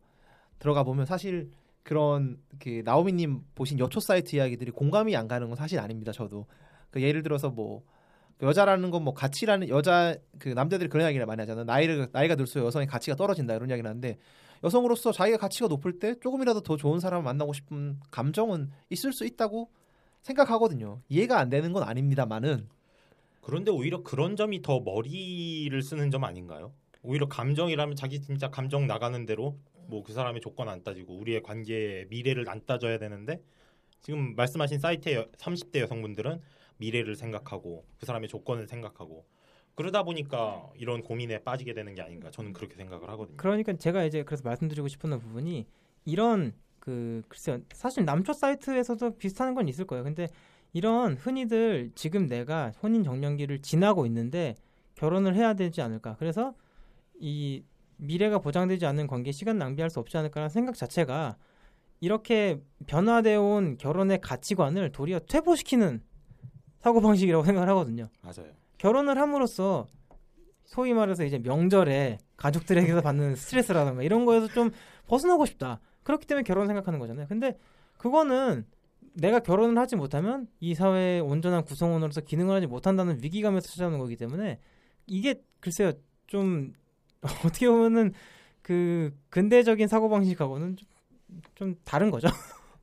[0.59, 1.51] 들어가 보면 사실
[1.83, 6.11] 그런 그 나오미님 보신 여초 사이트 이야기들이 공감이 안 가는 건 사실 아닙니다.
[6.11, 6.47] 저도
[6.95, 11.65] 그 예를 들어서 뭐그 여자라는 건 뭐 가치라는 여자 그 남자들이 그런 이야기를 많이 하잖아요.
[11.65, 14.17] 나이를 나이가 들수록 여성의 가치가 떨어진다 이런 이야기를 하는데
[14.63, 19.69] 여성으로서 자기가 가치가 높을 때 조금이라도 더 좋은 사람을 만나고 싶은 감정은 있을 수 있다고
[20.21, 21.01] 생각하거든요.
[21.09, 22.67] 이해가 안 되는 건 아닙니다만은
[23.41, 26.73] 그런데 오히려 그런 점이 더 머리를 쓰는 점 아닌가요?
[27.03, 32.07] 오히려 감정이라면 자기 진짜 감정 나가는 대로 뭐 그 사람의 조건 안 따지고 우리의 관계의
[32.09, 33.39] 미래를 안 따져야 되는데
[34.01, 36.41] 지금 말씀하신 사이트의 여- 30대 여성분들은
[36.77, 39.25] 미래를 생각하고 그 사람의 조건을 생각하고
[39.75, 43.37] 그러다 보니까 이런 고민에 빠지게 되는 게 아닌가 저는 그렇게 생각을 하거든요.
[43.37, 45.67] 그러니까 제가 이제 그래서 말씀드리고 싶은 부분이
[46.05, 50.03] 이런 그 글쎄요 사실 남초 사이트에서도 비슷한 건 있을 거예요.
[50.03, 50.27] 근데
[50.71, 54.55] 이런 흔히들 지금 내가 혼인 정년기를 지나고 있는데
[54.95, 56.15] 결혼을 해야 되지 않을까.
[56.17, 56.53] 그래서
[57.19, 57.63] 이
[57.97, 61.37] 미래가 보장되지 않는 관계에 시간 낭비할 수 없지 않을까라는 생각 자체가
[62.01, 66.01] 이렇게 변화되어 온 결혼의 가치관을 도리어 퇴보시키는
[66.85, 68.09] 사고 방식이라고 생각을 하거든요.
[68.21, 68.51] 맞아요.
[68.77, 69.87] 결혼을 함으로써
[70.65, 74.69] 소위 말해서 이제 명절에 가족들에게서 받는 스트레스라든가 이런 거에서 좀
[75.07, 75.79] 벗어나고 싶다.
[76.03, 77.25] 그렇기 때문에 결혼 생각하는 거잖아요.
[77.27, 77.57] 근데
[77.97, 78.67] 그거는
[79.13, 84.59] 내가 결혼을 하지 못하면 이 사회의 온전한 구성원으로서 기능을 하지 못한다는 위기감에서 찾아오는 거기 때문에
[85.07, 85.91] 이게 글쎄요
[86.27, 86.73] 좀
[87.43, 88.13] 어떻게 보면은
[88.61, 90.87] 그 근대적인 사고 방식하고는 좀,
[91.55, 92.27] 좀 다른 거죠.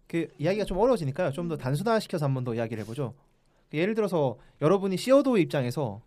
[0.09, 1.31] 그 이야기가 좀 어려워지니까요.
[1.31, 3.15] 좀 더 단순화시켜서 한 번 더 이야기를 해보죠.
[3.73, 6.03] 그 예를 들어서 여러분이 시어도의 입장에서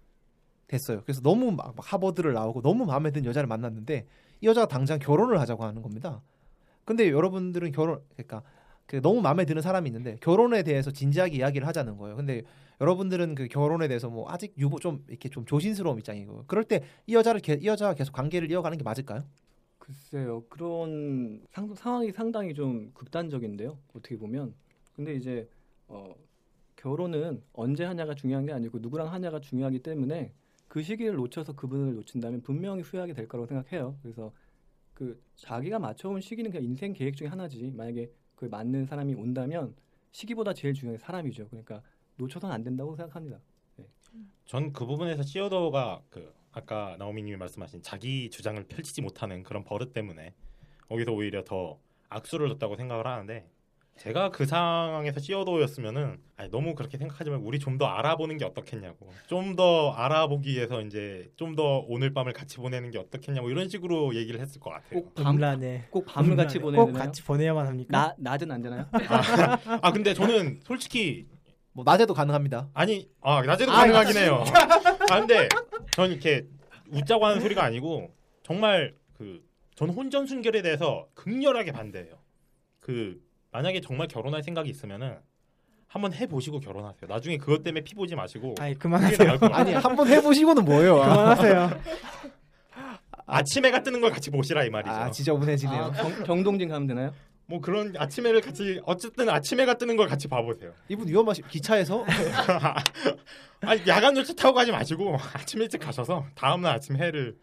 [0.67, 1.01] 됐어요.
[1.01, 4.05] 그래서 너무 막, 막 하버드를 나오고 너무 마음에 드는 여자를 만났는데
[4.41, 6.21] 이 여자가 당장 결혼을 하자고 하는 겁니다.
[6.85, 8.43] 근데 여러분들은 결혼 그러니까
[8.85, 12.15] 그 너무 마음에 드는 사람이 있는데 결혼에 대해서 진지하게 이야기를 하자는 거예요.
[12.15, 12.43] 근데
[12.81, 17.15] 여러분들은 그 결혼에 대해서 뭐 아직 유보 좀 이렇게 좀 조심스러운 입장이고 그럴 때 이
[17.15, 19.23] 여자를 게, 이 여자가 계속 관계를 이어가는 게 맞을까요?
[19.79, 24.53] 글쎄요 그런 상, 상황이 상당히 좀 극단적인데요 어떻게 보면
[24.95, 25.47] 근데 이제
[25.87, 26.13] 어,
[26.85, 30.31] 결혼은 언제 하냐가 중요한 게 아니고 누구랑 하냐가 중요하기 때문에
[30.67, 33.97] 그 시기를 놓쳐서 그분을 놓친다면 분명히 후회하게 될 거라고 생각해요.
[34.03, 34.31] 그래서
[34.93, 37.71] 그 자기가 맞춰온 시기는 그냥 인생 계획 중에 하나지.
[37.71, 39.75] 만약에 그 맞는 사람이 온다면
[40.11, 41.47] 시기보다 제일 중요한 게 사람이죠.
[41.47, 41.81] 그러니까
[42.17, 43.39] 놓쳐서는 안 된다고 생각합니다.
[44.45, 50.35] 전그 부분에서 시어더가 그 아까 나오미님이 말씀하신 자기 주장을 펼치지 못하는 그런 버릇 때문에
[50.87, 53.49] 거기서 오히려 더 악수를 뒀다고 생각을 하는데
[53.97, 55.19] 제가 그 상황에서
[56.37, 60.81] 아니, 너무 그렇게 생각하지 말고 우리 좀 더 알아보는 게 어떻겠냐고 좀 더 알아보기 위해서
[60.81, 65.01] 이제 좀 더 오늘 밤을 같이 보내는 게 어떻겠냐고 이런 식으로 얘기를 했을 것 같아요.
[65.01, 65.85] 꼭 밤, 음란해.
[65.89, 67.03] 꼭 밤을 같이 보내야 꼭 되나요?
[67.05, 67.89] 같이 보내야만 합니까?
[67.97, 68.85] 나 낮은 안 되나요?
[68.91, 68.99] 아,
[69.81, 71.27] 아, 근데 저는 솔직히
[71.71, 72.69] 뭐 낮에도 가능합니다.
[72.73, 74.43] 아니 아 낮에도 아, 가능하긴 해요.
[75.11, 75.47] 아 근데
[75.91, 76.47] 전 이렇게
[76.91, 79.41] 웃자고 하는 소리가 아니고 정말 그
[79.75, 82.17] 저는 혼전 순결에 대해서 극렬하게 반대해요.
[82.79, 83.21] 그
[83.55, 85.15] 만약에 정말 결혼할 생각이 있으면은
[85.87, 87.07] 한번 해보시고 결혼하세요.
[87.07, 88.55] 나중에 그것 때문에 피 보지 마시고.
[88.59, 89.37] 아니 그만하세요.
[89.53, 90.95] 아니 한번 해보시고는 뭐예요?
[90.99, 91.69] 그만하세요.
[93.25, 94.91] 아침해가 뜨는 걸 같이 보시라 이 말이죠.
[94.93, 95.83] 아 지저분해지네요.
[95.83, 97.13] 아, 정, 정동진 가면 되나요?
[97.45, 100.73] 뭐 그런 아침해를 같이 어쨌든 아침해가 뜨는 걸 같이 봐보세요.
[100.89, 102.03] 이분 위험하시 기차에서
[103.61, 107.37] 아니 야간 열차 타고 가지 마시고 아침 일찍 가셔서 다음날 아침 해를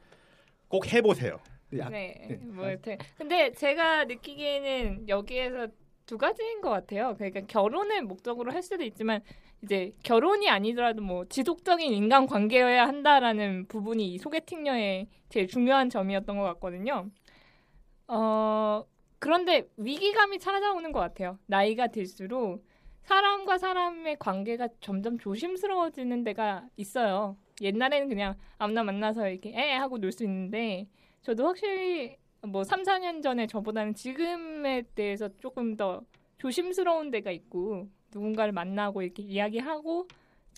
[0.69, 1.41] 꼭 해보세요.
[1.79, 2.39] 약- 네, 네.
[2.43, 5.69] 뭐 여튼 근데 제가 느끼기에는 여기에서
[6.13, 7.15] 두 가지인 것 같아요.
[7.17, 9.23] 그러니까 결혼을 목적으로 할 수도 있지만
[9.63, 16.43] 이제 결혼이 아니더라도 뭐 지속적인 인간 관계여야 한다라는 부분이 이 소개팅녀의 제일 중요한 점이었던 것
[16.45, 17.09] 같거든요.
[18.09, 18.85] 어
[19.21, 21.39] 그런데 위기감이 찾아오는 것 같아요.
[21.47, 22.63] 나이가 들수록
[23.05, 27.39] 사람과 사람의 관계가 점점 조심스러워지는 데가 있어요.
[27.63, 30.89] 옛날에는 그냥 아무나 만나서 이렇게 에 하고 놀 수 있는데
[31.23, 36.03] 저도 확실히 뭐 3, 4년 전에 저보다는 지금에 대해서 조금 더
[36.39, 40.09] 조심스러운 데가 있고 누군가를 만나고 이렇게 이야기하고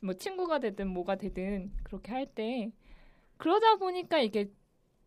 [0.02, 2.70] 뭐 친구가 되든 뭐가 되든 그렇게 할 때
[3.36, 4.50] 그러다 보니까 이게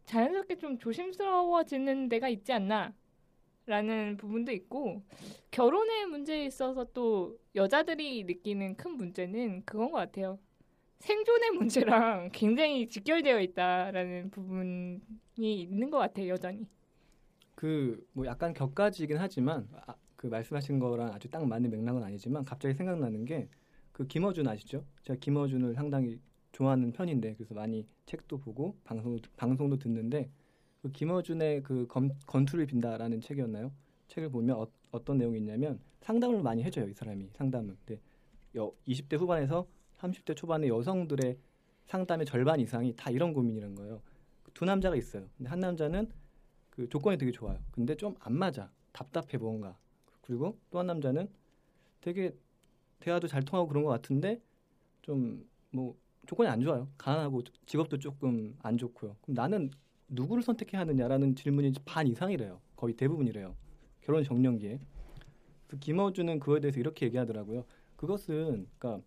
[0.06, 2.94] 자연스럽게 좀 조심스러워지는 데가 있지 않나
[3.66, 5.04] 라는 부분도 있고
[5.52, 10.40] 결혼의 문제에 있어서 또 여자들이 느끼는 큰 문제는 그건 것 같아요.
[11.00, 15.00] 생존의 문제랑 굉장히 직결되어 있다라는 부분이
[15.40, 16.68] 있는 것 같아요 여전히.
[17.56, 22.74] 그 뭐 약간 격가지이긴 하지만 아, 그 말씀하신 거랑 아주 딱 맞는 맥락은 아니지만 갑자기
[22.76, 23.48] 생각나는 게
[23.98, 24.86] 그 김어준 아시죠?
[25.02, 26.20] 제가 김어준을 상당히
[26.52, 30.30] 좋아하는 편인데 그래서 많이 책도 보고 방송 방송도 듣는데
[30.84, 33.72] 그 김어준의 그 검, 건투를 빈다라는 책이었나요?
[34.08, 37.76] 책을 보면 어, 어떤 내용이 있냐면 상담을 많이 해줘요 이 사람이 상담을.
[37.86, 38.00] 근데
[38.56, 39.68] 여, 20대 후반에서
[40.00, 41.38] 30대 초반의 여성들의
[41.86, 44.02] 상담의 절반 이상이 다 이런 고민이라는 거예요.
[44.54, 45.28] 두 남자가 있어요.
[45.38, 46.10] 근데 한 남자는
[46.70, 47.60] 그 조건이 되게 좋아요.
[47.72, 48.72] 근데 좀 안 맞아.
[48.92, 49.78] 답답해 뭔가.
[50.22, 51.30] 그리고 또 한 남자는
[52.02, 52.36] 되게
[53.00, 54.42] 대화도 잘 통하고 그런 것 같은데
[55.02, 56.88] 좀 뭐 조건이 안 좋아요.
[56.98, 59.16] 가난하고 직업도 조금 안 좋고요.
[59.22, 59.72] 그럼 나는
[60.08, 62.62] 누구를 선택해야 하느냐라는 질문이 반 이상이래요.
[62.76, 63.56] 거의 대부분이래요.
[64.02, 64.80] 결혼 정년기에.
[65.68, 67.66] 그 김어준은 그거에 대해서 이렇게 얘기하더라고요.
[67.98, 69.06] 그것은 그러니까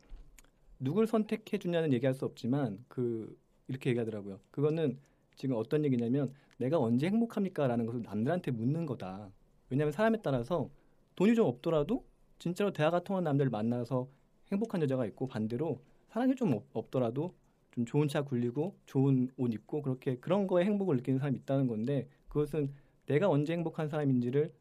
[0.81, 3.39] 누굴 선택해 주냐는 얘기할 수 없지만 그
[3.69, 4.41] 이렇게 얘기하더라고요.
[4.51, 4.99] 그거는
[5.37, 9.31] 지금 어떤 얘기냐면 내가 언제 행복합니까라는 것을 남들한테 묻는 거다.
[9.69, 10.71] 왜냐하면 사람에 따라서
[11.17, 12.05] 돈이 좀 없더라도
[12.39, 14.09] 진짜로 대화가 통한 남자를 만나서
[14.51, 17.35] 행복한 여자가 있고 반대로 사랑이 좀 없, 없더라도
[17.71, 22.09] 좀 좋은 차 굴리고 좋은 옷 입고 그렇게 그런 거에 행복을 느끼는 사람이 있다는 건데
[22.29, 22.73] 그것은
[23.07, 24.53] 내가 언제 행복한 사람인지를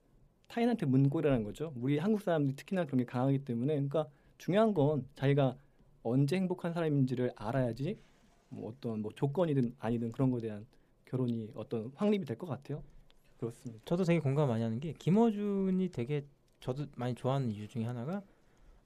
[0.48, 1.74] 타인한테 묻고라는 거죠.
[1.76, 5.56] 우리 한국 사람들이 특히나 그런 게 강하기 때문에 그러니까 중요한 건 자기가
[6.04, 7.98] 언제 행복한 사람인지를 알아야지
[8.50, 10.66] 뭐 어떤 뭐 조건이든 아니든 그런 거에 대한
[11.06, 12.84] 결혼이 어떤 확립이 될 것 같아요.
[13.38, 13.82] 그렇습니다.
[13.86, 16.26] 저도 되게 공감 많이 하는 게 김어준이 되게
[16.60, 18.22] 저도 많이 좋아하는 이유 중에 하나가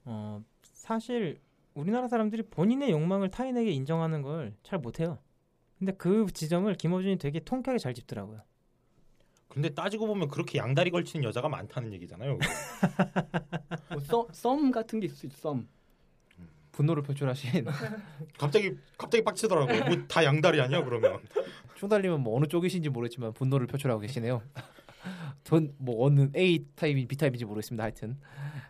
[0.04, 1.40] 어 사실
[1.74, 5.18] 우리나라 사람들이 본인의 욕망을 타인에게 인정하는 걸 잘 못해요.
[5.78, 8.40] 근데 그 지점을 김어준이 되게 통쾌하게 잘 짚더라고요.
[9.48, 12.38] 근데 따지고 보면 그렇게 양다리 걸치는 여자가 많다는 얘기잖아요.
[13.90, 15.36] 뭐 썸, 썸 같은 게 있을 수 있어.
[15.54, 15.66] 썸.
[16.74, 17.64] 분노를 표출하신
[18.38, 19.84] 갑자기 갑자기 빡치더라고요.
[19.84, 21.18] 뭐 다 양다리 아니야 그러면.
[21.76, 24.42] 충달님은 뭐 어느 쪽이신지 모르겠지만 분노를 표출하고 계시네요.
[25.44, 27.84] 전 뭐 어느 A 타입인 B 타입인지 모르겠습니다.
[27.84, 28.16] 하여튼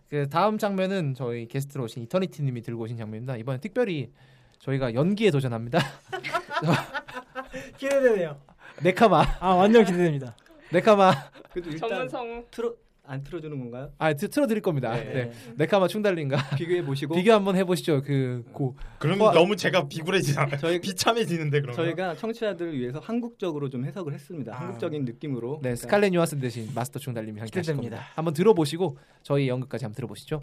[0.08, 3.36] 그 다음 장면은 저희 게스트로 오신 이터니티님이 들고 오신 장면입니다.
[3.36, 4.10] 이번에 특별히
[4.58, 5.78] 저희가 연기에 도전합니다.
[7.78, 8.40] 기대되네요.
[8.82, 9.24] 네카마.
[9.40, 10.36] 아 완전 기대됩니다.
[10.72, 11.12] 네카마.
[11.52, 12.44] 그래도 일단 성우.
[12.50, 12.74] 틀어
[13.06, 13.92] 안 틀어주는 건가요?
[13.98, 14.94] 아 트, 틀어드릴 겁니다.
[14.94, 15.04] 네.
[15.04, 15.32] 네.
[15.56, 18.02] 네카마 충달님과 비교해 보시고 비교 한번 해보시죠.
[18.02, 20.56] 그 고 그럼 와- 너무 제가 비굴해지잖아.
[20.58, 21.76] 저희 비참해지는데 그러면.
[21.76, 24.54] 저희가 청취자들을 위해서 한국적으로 좀 해석을 했습니다.
[24.54, 24.60] 아.
[24.60, 25.56] 한국적인 느낌으로.
[25.56, 27.74] 네 그러니까 스칼렛 뉴아슨 대신 마스터 충달님이 함께 하실.
[27.74, 28.00] 겁니다.
[28.14, 30.40] 한번 들어보시고 저희 연극까지 한번 들어보시죠.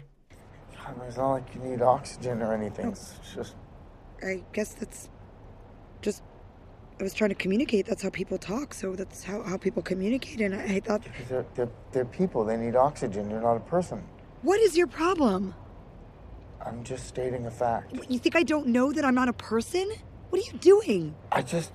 [0.72, 2.92] It's not like you need oxygen or anything.
[2.92, 3.56] It's just
[4.22, 5.08] I guess that's
[6.00, 6.22] just.
[7.01, 7.85] I was trying to communicate.
[7.85, 8.73] That's how people talk.
[8.73, 10.41] So that's how, how people communicate.
[10.41, 12.43] And I, I thought, because they're, they're, they're people.
[12.43, 13.29] They need oxygen.
[13.29, 14.01] You're not a person.
[14.41, 15.53] what is your problem?
[16.65, 17.93] I'm just stating a fact.
[18.09, 19.87] You think I don't know that I'm not a person?
[20.29, 21.15] What are you doing?
[21.31, 21.71] I just.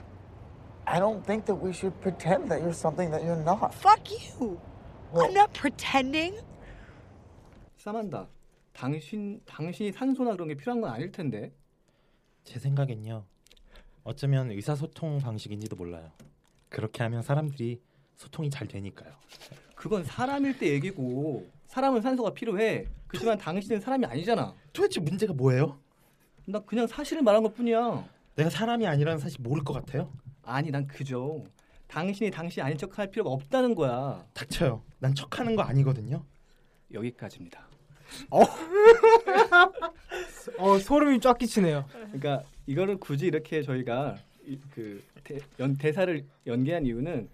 [0.86, 3.72] I don't think that we should pretend that you're something that you're not.
[3.74, 4.60] Fuck you.
[5.12, 6.34] Well, I'm not pretending.
[7.78, 8.26] 싸만다.
[8.72, 11.52] 당신 당신이 산소나 그런 게 필요한 건 아닐 텐데.
[12.44, 13.24] 제 생각엔요.
[14.07, 16.09] 어쩌면 의사소통 방식인지도 몰라요.
[16.69, 17.81] 그렇게 하면 사람들이
[18.15, 19.11] 소통이 잘 되니까요.
[19.75, 22.85] 그건 사람일 때 얘기고 사람은 산소가 필요해.
[23.07, 24.55] 그렇지만 당신은 사람이 아니잖아.
[24.71, 25.77] 도대체 문제가 뭐예요?
[26.45, 28.07] 나 그냥 사실을 말한 것뿐이야.
[28.35, 30.09] 내가 사람이 아니라는 사실 모를 것 같아요?
[30.41, 31.43] 아니 난 그죠.
[31.87, 34.25] 당신이 당신 아닌 척할 필요가 없다는 거야.
[34.33, 34.83] 닥쳐요.
[34.99, 36.23] 난 척하는 거 아니거든요.
[36.93, 37.66] 여기까지입니다.
[40.57, 41.85] 어 소름이 쫙 끼치네요.
[41.91, 47.29] 그러니까 이거를 굳이 이렇게 저희가 이- 그 대, 연, 대사를 연기한 이유는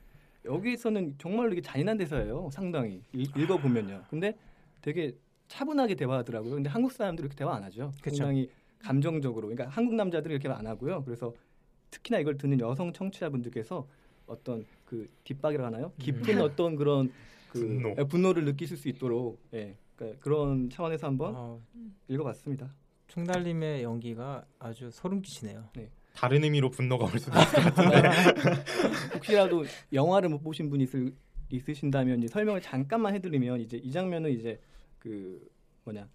[0.45, 2.49] 여기서는 정말로 이게 잔인한 대사예요.
[2.51, 4.03] 상당히 읽 어 보면요.
[4.09, 4.35] 근데
[4.81, 5.13] 되게
[5.47, 6.55] 차분하게 대화하더라고요.
[6.55, 7.91] 근데 한국 사람들 이렇게 대화 안 하죠.
[8.01, 8.15] 그쵸.
[8.17, 9.47] 상당히 감정적으로.
[9.47, 11.03] 그러니까 한국 남자들이 이렇게 안 하고요.
[11.05, 11.33] 그래서
[11.91, 13.87] 특히나 이걸 듣는 여성 청취자분들께서
[14.25, 15.91] 어떤 그 뒷박이라 하나요?
[15.99, 17.11] 깊은 어떤 그런
[17.49, 17.95] 그 분노.
[17.97, 19.75] 예, 분노를 느끼실 수 있도록 예.
[19.95, 21.61] 그러니까 그런 차원에서 한번 어,
[22.07, 22.73] 읽어봤습니다.
[23.07, 25.69] 충달님의 연기가 아주 소름 끼치네요.
[26.15, 28.01] 다른 의미로 분노가 올 수도 있을 것 같은데.
[29.15, 31.13] 혹시라도 영화를 못 보신 분이 있을,
[31.49, 34.59] 있으신다면 이제 설명을 잠깐만 해드리면 이제 이 장면은 이제
[34.99, 35.47] 그
[35.83, 36.07] 뭐냐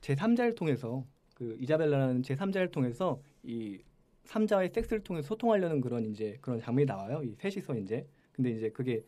[0.00, 3.78] 제 3자를 통해서 그 이자벨라라는 제 3자를 통해서 이
[4.26, 7.22] 3자의 섹스를 통해 서 소통하려는 그런 이제 그런 장면이 나와요.
[7.22, 9.04] 이 셋이서 이제 근데 이제 그게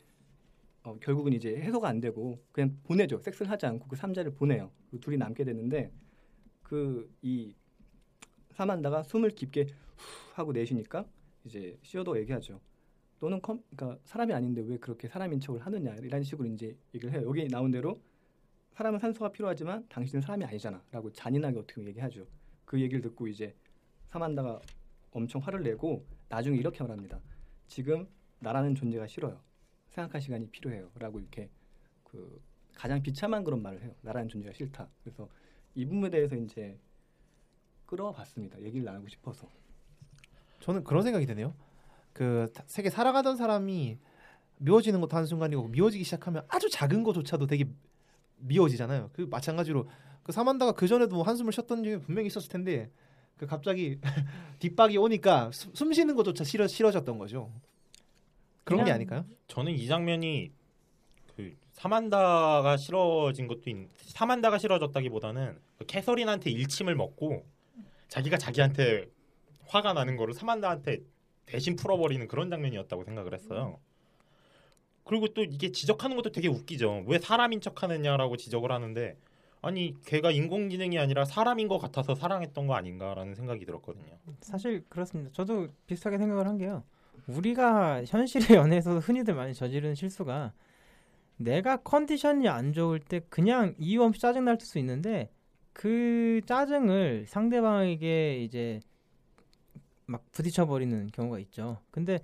[0.88, 3.20] 어, 결국은 이제 해소가 안 되고 그냥 보내죠.
[3.20, 4.70] 섹스를 하지 않고 그 3자를 보내요.
[4.90, 5.92] 그 둘이 남게 되는데
[6.62, 7.55] 그 이
[8.51, 11.07] 사만다가 숨을 깊게 후 하고 내쉬니까
[11.44, 12.61] 이제 시어도 얘기하죠.
[13.20, 17.22] 너는 컴, 그러니까 사람이 아닌데 왜 그렇게 사람인 척을 하느냐 이런 식으로 이제 얘기를 해요.
[17.27, 18.01] 여기 나온 대로
[18.72, 22.27] 사람은 산소가 필요하지만 당신은 사람이 아니잖아라고 잔인하게 어떻게 얘기하죠.
[22.64, 23.55] 그 얘기를 듣고 이제
[24.09, 24.61] 사만다가
[25.11, 27.20] 엄청 화를 내고 나중에 이렇게 말합니다.
[27.66, 28.09] 지금
[28.40, 29.40] 나라는 존재가 싫어요.
[29.90, 31.48] 생각할 시간이 필요해요라고 이렇게
[32.05, 32.40] 그
[32.74, 33.94] 가장 비참한 그런 말을 해요.
[34.03, 34.88] 나라는 존재가 싫다.
[35.03, 35.29] 그래서
[35.74, 36.79] 이 부분에 대해서 이제
[37.87, 38.61] 끌어봤습니다.
[38.62, 39.48] 얘기를 나누고 싶어서.
[40.61, 41.55] 저는 그런 생각이 드네요.
[42.12, 43.98] 그 타- 세계 살아가던 사람이
[44.59, 47.64] 미워지는 것도 한 순간이고 미워지기 시작하면 아주 작은 거조차도 되게
[48.38, 49.11] 미워지잖아요.
[49.12, 49.88] 그 마찬가지로
[50.22, 52.91] 그 사만다가 그 전에도 한숨을 쉬었던 적이 분명히 있었을 텐데
[53.36, 54.01] 그 갑자기
[54.59, 57.53] 뒷박이 오니까 수- 숨 쉬는 것조차 싫어 싫어졌던 거죠.
[58.68, 59.24] 그런 게 그냥- 아닐까요?
[59.46, 60.50] 저는 이 장면이
[61.34, 67.46] 그 사만다가 싫어진 것도 있, 사만다가 싫어졌다기보다는 그 캐서린한테 일침을 먹고
[68.08, 69.06] 자기가 자기한테
[69.66, 70.98] 화가 나는 거를 사만다한테
[71.46, 73.78] 대신 풀어버리는 그런 장면이었다고 생각을 했어요.
[75.04, 77.04] 그리고 또 이게 지적하는 것도 되게 웃기죠.
[77.06, 79.16] 왜 사람인 척하느냐라고 지적을 하는데
[79.62, 84.18] 아니 걔가 인공지능이 아니라 사람인 것 같아서 사랑했던 거 아닌가라는 생각이 들었거든요.
[84.40, 85.30] 사실 그렇습니다.
[85.32, 86.84] 저도 비슷하게 생각을 한 게요.
[87.29, 90.53] 우리가 현실의 연애에서 흔히들 많이 저지르는 실수가
[91.37, 95.31] 내가 컨디션이 안 좋을 때 그냥 이유 없이 짜증 날 수 있는데
[95.72, 98.81] 그 짜증을 상대방에게 이제
[100.07, 101.79] 막 부딪혀 버리는 경우가 있죠.
[101.91, 102.18] 근데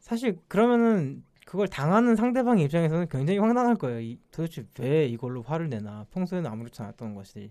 [0.00, 4.00] 사실 그러면은 그걸 당하는 상대방 입장에서는 굉장히 황당할 거예요.
[4.00, 6.06] 이, 도대체 왜 이걸로 화를 내나?
[6.12, 7.50] 평소에는 아무렇지 않았던 것이.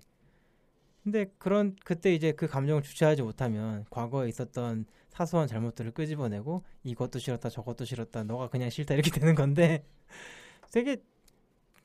[1.04, 7.49] 근데 그런 그때 이제 그 감정을 주체하지 못하면 과거에 있었던 사소한 잘못들을 끄집어내고 이것도 싫었다
[7.49, 9.86] 저것도 싫었다 너가 그냥 싫다 이렇게 되는 건데
[10.72, 10.97] 되게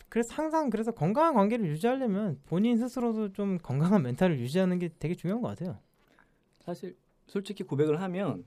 [0.08, 5.42] 그래서 항상 그래서 건강한 관계를 유지하려면 본인 스스로도 좀 건강한 멘탈을 유지하는 게 되게 중요한
[5.42, 5.78] 것 같아요.
[6.60, 8.46] 사실 솔직히 고백을 하면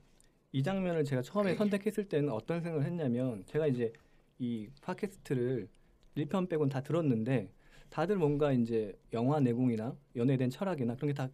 [0.50, 3.92] 이 장면을 제가 처음에 선택했을 때는 어떤 생각을 했냐면 제가 이제
[4.40, 5.68] 이 팟캐스트를
[6.16, 7.52] 1편 빼곤 다 들었는데
[7.90, 11.30] 다들 뭔가 이제 영화 내공이나 연애에 대한 철학이나 그런 게 다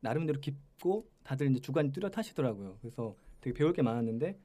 [0.00, 2.78] 나름대로 깊 고 다들 이제 주관이 뚜렷하시더라고요.
[2.80, 4.38] 그래서 되게 배울 게 많았는데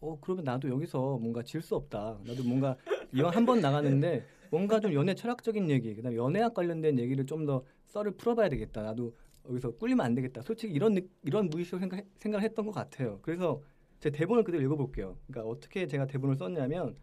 [0.00, 2.18] 어 그러면 나도 여기서 뭔가 질 수 없다.
[2.26, 2.76] 나도 뭔가
[3.12, 7.64] 이왕 한 번 나가는데 뭔가 좀 연애 철학적인 얘기, 그다음에 연애학 관련된 얘기를 좀 더
[7.86, 8.82] 썰을 풀어봐야 되겠다.
[8.82, 9.14] 나도
[9.48, 10.42] 여기서 꿀리면 안 되겠다.
[10.42, 13.18] 솔직히 이런 느- 이런 무의식으로 생각 생각을 했던 것 같아요.
[13.22, 13.60] 그래서
[14.00, 15.16] 제 대본을 그대로 읽어볼게요.
[15.26, 16.96] 그러니까 어떻게 제가 대본을 썼냐면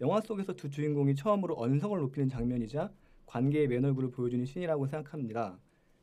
[0.00, 2.90] 영화 속에서 두 주인공이 처음으로 언성을 높이는 장면이자
[3.26, 5.58] 관계의 맨 얼굴을 보여주는 신이라고 생각합니다.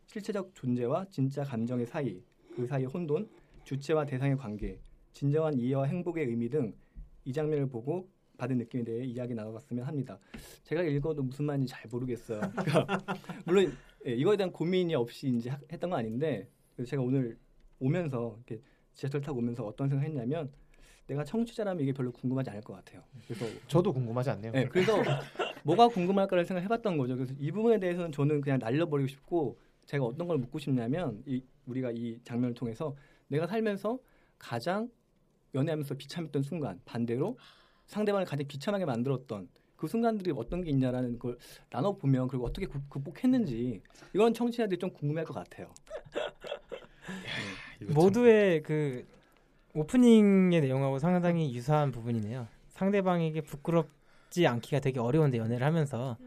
[0.07, 2.21] 실체적 존재와 진짜 감정의 사이,
[2.55, 3.29] 그 사이의 혼돈,
[3.63, 4.79] 주체와 대상의 관계,
[5.13, 6.73] 진정한 이해와 행복의 의미 등
[7.25, 10.19] 이 장면을 보고 받은 느낌에 대해 이야기 나눠봤으면 합니다.
[10.63, 12.41] 제가 읽어도 무슨 말인지 잘 모르겠어요.
[12.65, 12.99] 그러니까
[13.45, 13.71] 물론
[14.05, 16.49] 예, 이거에 대한 고민이 없이 이제 하- 했던 건 아닌데
[16.85, 17.37] 제가 오늘
[17.79, 18.61] 오면서 이렇게
[18.93, 20.51] 지하철 타고 오면서 어떤 생각했냐면
[21.07, 23.03] 내가 청취자라면 이게 별로 궁금하지 않을 것 같아요.
[23.25, 24.51] 그래서 저도 궁금하지 않네요.
[24.51, 25.01] 네, 그래서
[25.63, 27.15] 뭐가 궁금할까를 생각해봤던 거죠.
[27.15, 31.91] 그래서 이 부분에 대해서는 저는 그냥 날려버리고 싶고 제가 어떤 걸 묻고 싶냐면 이 우리가
[31.91, 32.95] 이 장면을 통해서
[33.27, 33.99] 내가 살면서
[34.37, 34.89] 가장
[35.55, 37.37] 연애하면서 비참했던 순간 반대로
[37.87, 41.37] 상대방을 가장 비참하게 만들었던 그 순간들이 어떤 게 있냐라는 걸
[41.69, 43.81] 나눠 보면 그리고 어떻게 극- 극복했는지
[44.13, 45.73] 이건 청취자들이 좀 궁금할 것 같아요.
[47.93, 49.05] 모두의 그
[49.73, 52.47] 오프닝의 내용하고 상당히 유사한 부분이네요.
[52.69, 56.17] 상대방에게 부끄럽지 않기가 되게 어려운데 연애를 하면서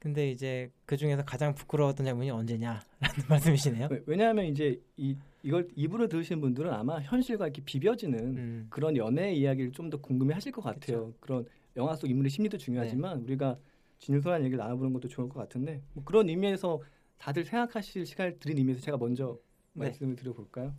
[0.00, 2.80] 근데 이제 그 중에서 가장 부끄러웠던 장면이 언제냐라는
[3.28, 3.88] 말씀이시네요.
[3.90, 8.66] 왜- 왜냐하면 이제 이 이걸 입으로 들으시는 분들은 아마 현실과 이렇게 비벼지는 음.
[8.70, 11.12] 그런 연애 이야기를 좀 더 궁금해하실 것 같아요.
[11.20, 11.44] 그런
[11.76, 13.24] 영화 속 인물의 심리도 중요하지만 네.
[13.24, 13.56] 우리가
[13.98, 16.80] 진솔한 얘기를 나눠보는 것도 좋을 것 같은데 뭐 그런 의미에서
[17.18, 19.38] 다들 생각하실 시간을 드린 의미에서 제가 먼저
[19.74, 19.84] 네.
[19.86, 20.72] 말씀을 드려볼까요?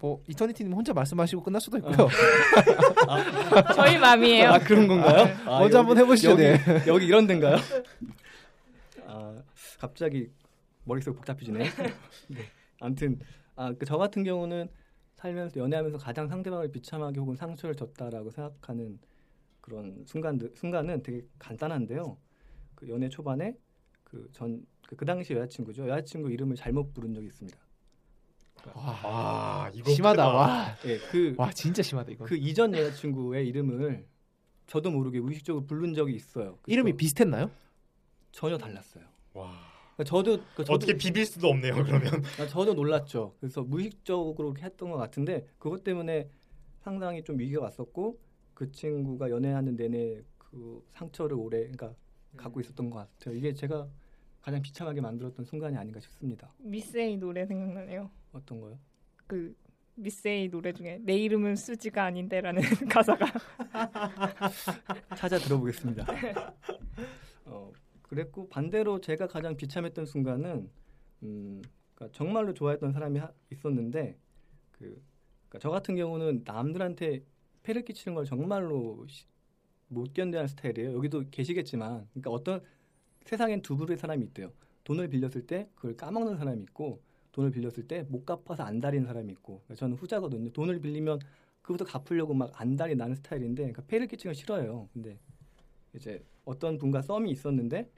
[0.00, 2.08] 뭐 이터니티님 혼자 말씀하시고 끝날 수도 있고요.
[3.74, 4.50] 저희 맘이에요.
[4.50, 5.24] 아 그런 건가요?
[5.26, 5.34] 네.
[5.46, 6.30] 아, 먼저 한번 해보시죠.
[6.32, 6.58] 여기, 네.
[6.86, 7.56] 여기 이런 데인가요?
[9.14, 9.42] 아
[9.78, 10.30] 갑자기
[10.84, 11.58] 머릿속 복잡해지네.
[12.28, 12.38] 네.
[12.80, 13.20] 아무튼
[13.54, 14.68] 아그 저 같은 경우는
[15.14, 18.98] 살면서 연애하면서 가장 상대방을 비참하게 혹은 상처를 줬다라고 생각하는
[19.60, 22.18] 그런 순간들 순간은 되게 간단한데요.
[22.74, 23.56] 그 연애 초반에
[24.02, 25.88] 그 전그 당시 여자친구죠.
[25.88, 27.58] 여자친구 이름을 잘못 부른 적이 있습니다.
[28.74, 30.26] 아, 이거 심하다.
[30.26, 30.74] 와.
[30.86, 32.24] 예, 그와 진짜 심하다 이거.
[32.24, 34.06] 그 이전 여자친구의 이름을
[34.66, 36.58] 저도 모르게 무의식적으로 부른 적이 있어요.
[36.62, 37.50] 그래서 이름이 비슷했나요?
[38.34, 39.04] 전혀 달랐어요.
[39.32, 39.52] 와.
[39.94, 41.74] 그러니까 저도 그 저도 어떻게 비빌 수도 없네요.
[41.74, 42.02] 그러면
[42.40, 43.36] 아, 저도 놀랐죠.
[43.38, 46.28] 그래서 무의식적으로 했던 것 같은데 그것 때문에
[46.80, 48.18] 상당히 좀 위기가 왔었고
[48.52, 51.94] 그 친구가 연애하는 내내 그 상처를 오래 그러니까
[52.36, 53.36] 갖고 있었던 것 같아요.
[53.36, 53.88] 이게 제가
[54.42, 56.52] 가장 비참하게 만들었던 순간이 아닌가 싶습니다.
[56.58, 58.10] 미세이 노래 생각나네요.
[58.32, 58.78] 어떤 거요?
[59.28, 59.54] 그
[59.94, 62.60] 미세이 노래 중에 내 이름은 수지가 아닌데라는
[62.90, 63.26] 가사가
[65.16, 66.04] 찾아 들어보겠습니다.
[67.46, 67.70] 어,
[68.14, 70.70] 그랬고 반대로 제가 가장 비참했던 순간은
[71.24, 71.62] 음,
[71.94, 74.16] 그러니까 정말로 좋아했던 사람이 하- 있었는데
[74.72, 75.02] 그,
[75.48, 77.24] 그러니까 저 같은 경우는 남들한테
[77.62, 79.26] 폐를 끼치는 걸 정말로 시-
[79.88, 80.94] 못 견뎌하는 스타일이에요.
[80.94, 82.62] 여기도 계시겠지만, 그러니까 어떤
[83.26, 84.52] 세상엔 두 부류의 사람이 있대요.
[84.84, 87.02] 돈을 빌렸을 때 그걸 까먹는 사람이 있고,
[87.32, 90.50] 돈을 빌렸을 때 못 갚아서 안달인 사람이 있고, 그러니까 저는 후자거든요.
[90.52, 91.20] 돈을 빌리면
[91.62, 94.88] 그부터 갚으려고 막 안달이 나는 스타일인데, 그러니까 폐를 끼치는 걸 싫어요.
[94.92, 95.18] 근데
[95.94, 97.90] 이제 어떤 분과 썸이 있었는데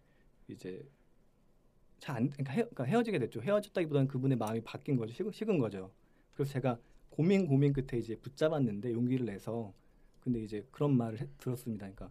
[0.49, 0.87] 이제
[1.99, 3.43] 잘 안, 그러니까, 헤어, 그러니까 헤어지게 됐죠.
[3.43, 5.13] 헤어졌다기보다는 그분의 마음이 바뀐 거죠.
[5.15, 5.91] 식은, 식은 거죠.
[6.35, 6.79] 그래서 제가
[7.11, 9.73] 고민 고민 끝에 이제 붙잡았는데 용기를 내서
[10.21, 11.87] 근데 이제 그런 말을 해- 들었습니다.
[11.87, 12.11] 그러니까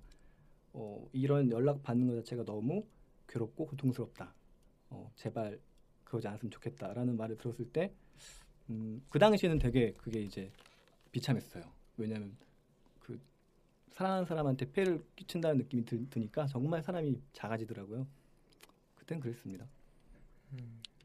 [0.73, 2.85] 어, 이런 연락 받는 것 자체가 너무
[3.27, 4.33] 괴롭고 고통스럽다.
[4.89, 5.59] 어, 제발
[6.03, 7.91] 그러지 않았으면 좋겠다라는 말을 들었을 때,
[8.69, 10.51] 음, 그 당시에는 되게 그게 이제
[11.11, 11.63] 비참했어요.
[11.97, 12.35] 왜냐하면
[12.99, 13.19] 그
[13.91, 18.05] 사랑하는 사람한테 폐를 끼친다는 느낌이 드, 드니까 정말 사람이 작아지더라고요.
[19.05, 19.65] 그땐 그랬습니다.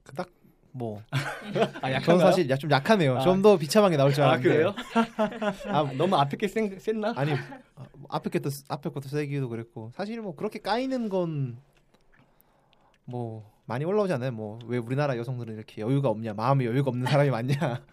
[0.03, 0.29] 그닥
[0.73, 1.03] 뭐.
[1.11, 2.01] 아, 약한가요?
[2.03, 3.17] 저는 사실 약- 좀 약하네요.
[3.17, 3.21] 아.
[3.21, 4.49] 좀더 비참하게 나올 줄 아, 알았는데.
[4.49, 4.75] 그래요?
[5.69, 7.13] 아, 너무 앞에 게 센, 셌나?
[7.17, 7.61] 아니 아,
[7.93, 11.59] 뭐 앞에 것도 앞에 것도 세기도 그랬고 사실 뭐 그렇게 까이는 건
[13.05, 14.31] 뭐 많이 올라오잖아요.
[14.33, 17.57] 뭐 왜 우리나라 여성들은 이렇게 여유가 없냐, 마음에 여유가 없는 사람이 많냐,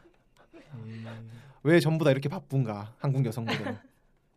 [1.63, 3.77] 왜 전부 다 이렇게 바쁜가, 한국 여성들은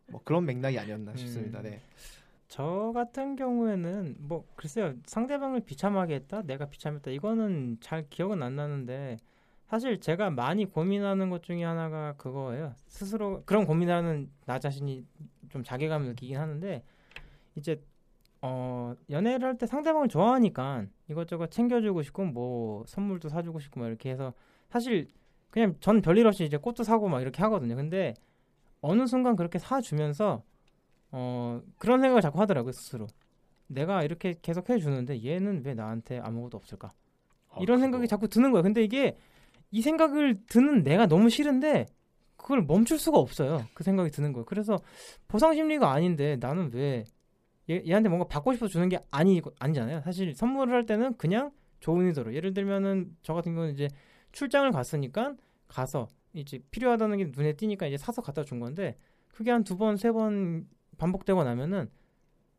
[0.07, 1.61] 뭐 그런 맥락이 아니었나 싶습니다.
[1.61, 1.81] 네.
[2.51, 9.15] 저 같은 경우에는 뭐 글쎄요 상대방을 비참하게 했다 내가 비참했다 이거는 잘 기억은 안 나는데
[9.67, 12.73] 사실 제가 많이 고민하는 것 중에 하나가 그거예요.
[12.87, 15.05] 스스로 그런 고민하는 나 자신이
[15.47, 16.83] 좀 자괴감을 느끼긴 하는데
[17.55, 17.81] 이제
[18.41, 24.09] 어 연애를 할 때 상대방을 좋아하니까 이것저것 챙겨주고 싶고 뭐 선물도 사주고 싶고 막 이렇게
[24.09, 24.33] 해서
[24.69, 25.07] 사실
[25.51, 27.77] 그냥 전 별일 없이 이제 꽃도 사고 막 이렇게 하거든요.
[27.77, 28.13] 근데
[28.81, 30.43] 어느 순간 그렇게 사주면서
[31.11, 33.07] 어 그런 생각을 자꾸 하더라고요 스스로.
[33.67, 36.91] 내가 이렇게 계속 해주는데 얘는 왜 나한테 아무것도 없을까?
[37.59, 38.63] 이런 생각이 자꾸 드는 거예요.
[38.63, 39.17] 근데 이게
[39.71, 41.85] 이 생각을 드는 내가 너무 싫은데
[42.37, 43.65] 그걸 멈출 수가 없어요.
[43.73, 44.45] 그 생각이 드는 거예요.
[44.45, 44.77] 그래서
[45.27, 47.03] 보상 심리가 아닌데 나는 왜
[47.69, 50.01] 얘, 얘한테 뭔가 받고 싶어 주는 게 아니 아니잖아요.
[50.01, 52.33] 사실 선물을 할 때는 그냥 좋은 의도로.
[52.33, 53.87] 예를 들면은 저 같은 경우는 이제
[54.31, 55.35] 출장을 갔으니까
[55.67, 58.97] 가서 이제 필요하다는 게 눈에 띄니까 이제 사서 갖다 준 건데
[59.29, 60.67] 그게 한 두 번 세 번
[61.01, 61.89] 반복되고 나면은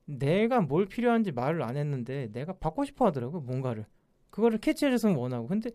[0.05, 3.87] 내가 뭘 필요한지 말을 안 했는데 내가 받고 싶어 하더라고 뭔가를.
[4.31, 5.47] 그거를 캐치해줬으면 원하고.
[5.47, 5.71] 근데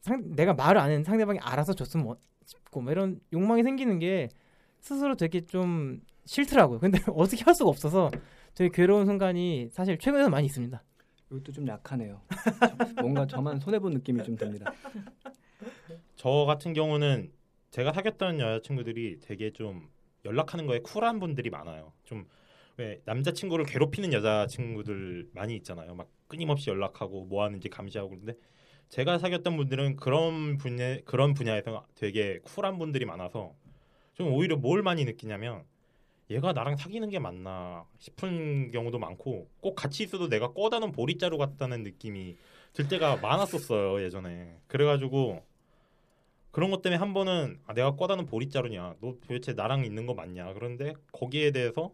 [0.00, 4.28] 상, 내가 말을 안 했는데 상대방이 알아서 줬으면 원, 싶고 뭐 이런 욕망이 생기는 게
[4.80, 6.78] 스스로 되게 좀 싫더라고요.
[6.78, 8.10] 근데 어떻게 할 수가 없어서
[8.54, 10.82] 되게 괴로운 순간이 사실 최근에는 많이 있습니다.
[11.30, 12.20] 이것도 좀 약하네요.
[13.00, 14.72] 뭔가 저만 손해본 느낌이 좀 듭니다.
[16.16, 17.32] 저 같은 경우는
[17.70, 19.88] 제가 사귀었던 여자친구들이 되게 좀
[20.24, 21.92] 연락하는 거에 쿨한 분들이 많아요.
[22.04, 22.26] 좀
[22.76, 25.94] 왜 남자친구를 괴롭히는 여자친구들 많이 있잖아요.
[25.94, 28.34] 막 끊임없이 연락하고 뭐 하는지 감시하고 그런데
[28.88, 33.54] 제가 사귀었던 분들은 그런 분야 그런 분야에서 되게 쿨한 분들이 많아서
[34.14, 35.64] 좀 오히려 뭘 많이 느끼냐면
[36.30, 41.38] 얘가 나랑 사귀는 게 맞나 싶은 경우도 많고 꼭 같이 있어도 내가 꺼다 놓은 보리자루
[41.38, 42.36] 같다는 느낌이
[42.72, 45.44] 들 때가 많았었어요 예전에 그래가지고
[46.54, 48.94] 그런 것 때문에 한 번은 아, 내가 꺼다는 보리자루냐?
[49.00, 50.52] 너 도대체 나랑 있는 거 맞냐?
[50.54, 51.92] 그런데 거기에 대해서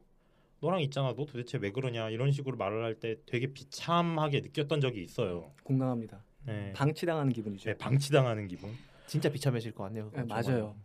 [0.60, 1.14] 너랑 있잖아.
[1.16, 2.10] 너 도대체 왜 그러냐?
[2.10, 5.50] 이런 식으로 말을 할 때 되게 비참하게 느꼈던 적이 있어요.
[5.64, 6.22] 공감합니다.
[6.44, 6.74] 네.
[6.74, 7.70] 방치당하는 기분이죠.
[7.70, 8.70] 네, 방치당하는 기분.
[9.06, 10.10] 진짜 비참해질 것 같네요.
[10.14, 10.76] 네, 맞아요.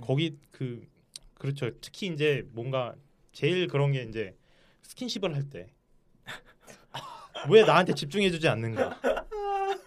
[0.00, 0.84] 거기 그
[1.34, 1.70] 그렇죠.
[1.80, 2.96] 특히 이제 뭔가
[3.30, 4.36] 제일 그런 게 이제
[4.82, 5.68] 스킨십을 할 때.
[7.48, 8.98] 왜 나한테 집중해주지 않는가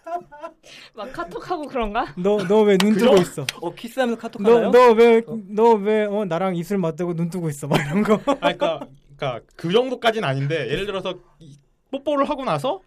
[0.96, 2.14] 막 카톡하고 그런가?
[2.18, 4.70] 너 너 왜 눈 뜨고 있어 어 키스하면서 카톡 하나요?
[4.72, 8.80] 너너왜너왜 어, 나랑 입술 맞대고 눈 뜨고 있어 막 이런 거 아, 그러니까,
[9.16, 11.58] 그러니까 그 정도까지는 아닌데 예를 들어서 이-
[11.92, 12.82] 뽀뽀를 하고 나서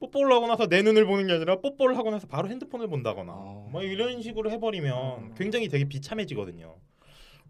[0.00, 3.82] 뽀뽀를 하고 나서 내 눈을 보는 게 아니라 뽀뽀를 하고 나서 바로 핸드폰을 본다거나 뭐
[3.82, 6.74] 이런 식으로 해버리면 굉장히 되게 비참해지거든요.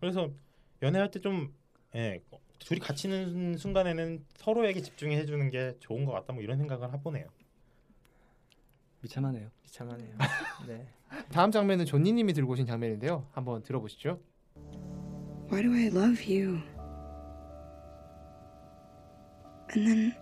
[0.01, 0.29] 그래서
[0.83, 1.55] 연애할 때 좀
[1.95, 2.21] 예,
[2.59, 7.27] 둘이 같이 있는 순간에는 서로에게 집중해 주는 게 좋은 것 같다 뭐 이런 생각을 해보네요.
[9.03, 9.49] 비참하네요.
[9.63, 10.17] 비참하네요.
[10.67, 10.87] 네.
[11.31, 13.27] 다음 장면은 존니님이 들고 오신 장면인데요.
[13.33, 14.19] 한번 들어보시죠.
[15.51, 16.63] Why do I love you?
[19.75, 20.15] And then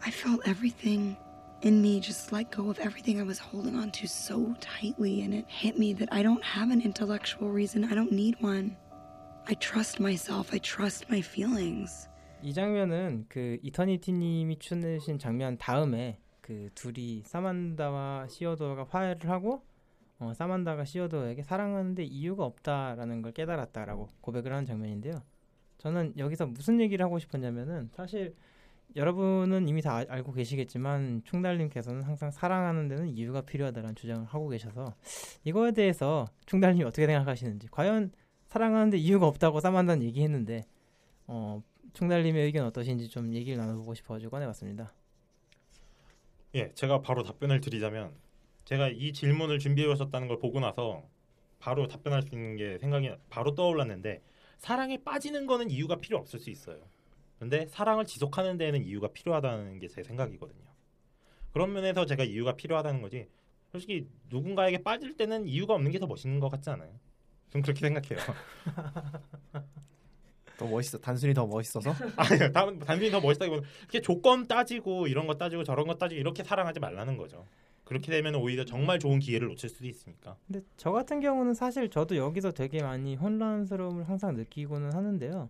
[0.00, 1.16] I felt everything
[1.64, 5.34] in me just let go of everything I was holding on to so tightly, and
[5.34, 7.84] it hit me that I don't have an intellectual reason.
[7.84, 8.76] I don't need one.
[9.48, 12.08] I trust myself, I trust my feelings.
[12.42, 16.18] 이 장면은 그 이터니티님이 추내신 장면 다음에
[16.48, 19.60] 그 둘이 사만다와 시어도가 화해를 하고
[20.18, 25.22] 어, 사만다가 시어도에게 사랑하는데 이유가 없다라는 걸 깨달았다라고 고백을 하는 장면인데요.
[25.76, 28.34] 저는 여기서 무슨 얘기를 하고 싶었냐면은 사실
[28.96, 34.94] 여러분은 이미 다 아- 알고 계시겠지만 충달님께서는 항상 사랑하는 데는 이유가 필요하다는 주장을 하고 계셔서
[35.44, 38.10] 이거에 대해서 충달님이 어떻게 생각하시는지 과연
[38.46, 40.64] 사랑하는데 이유가 없다고 사만다는 얘기했는데
[41.26, 44.94] 어, 충달님의 의견 어떠신지 좀 얘기를 나눠보고 싶어가지고 꺼내봤습니다.
[46.54, 48.14] 예, 제가 바로 답변을 드리자면
[48.64, 51.08] 제가 이 질문을 준비해 오셨다는 걸 보고 나서
[51.58, 54.22] 바로 답변할 수 있는 게 생각이 바로 떠올랐는데
[54.58, 56.88] 사랑에 빠지는 거는 이유가 필요 없을 수 있어요.
[57.38, 60.64] 근데 사랑을 지속하는 데에는 이유가 필요하다는 게 제 생각이거든요.
[61.52, 63.28] 그런 면에서 제가 이유가 필요하다는 거지.
[63.72, 66.98] 솔직히 누군가에게 빠질 때는 이유가 없는 게 더 멋있는 것 같지 않아요?
[67.50, 68.18] 좀 그렇게 생각해요.
[70.58, 70.98] 더 멋있어.
[70.98, 71.90] 단순히 더 멋있어서.
[72.16, 76.42] 아니요, 단- 단순히 더 멋있다기보다 이렇게 조건 따지고 이런 거 따지고 저런 거 따지고 이렇게
[76.44, 77.46] 사랑하지 말라는 거죠.
[77.84, 80.36] 그렇게 되면 오히려 정말 좋은 기회를 놓칠 수도 있으니까.
[80.46, 85.48] 근데 저 같은 경우는 사실 저도 여기서 되게 많이 혼란스러움을 항상 느끼고는 하는데요.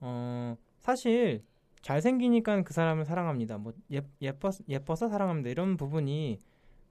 [0.00, 1.42] 어, 사실
[1.82, 3.58] 잘생기니까 그 사람을 사랑합니다.
[3.58, 5.50] 뭐 예, 예뻐 예뻐서 사랑합니다.
[5.50, 6.38] 이런 부분이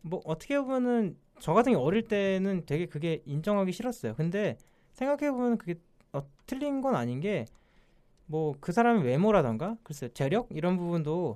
[0.02, 4.16] 뭐 어떻게 보면은 저 같은 경우 어릴 때는 되게 그게 인정하기 싫었어요.
[4.16, 4.58] 근데
[4.94, 5.76] 생각해 보면 그게
[6.14, 7.46] 어, 틀린 건 아닌 게
[8.28, 11.36] 뭐 그 사람의 외모라던가 글쎄 재력 이런 부분도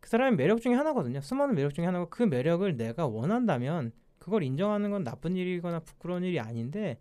[0.00, 1.20] 그 사람의 매력 중에 하나거든요.
[1.20, 6.40] 수많은 매력 중에 하나고 그 매력을 내가 원한다면 그걸 인정하는 건 나쁜 일이거나 부끄러운 일이
[6.40, 6.98] 아닌데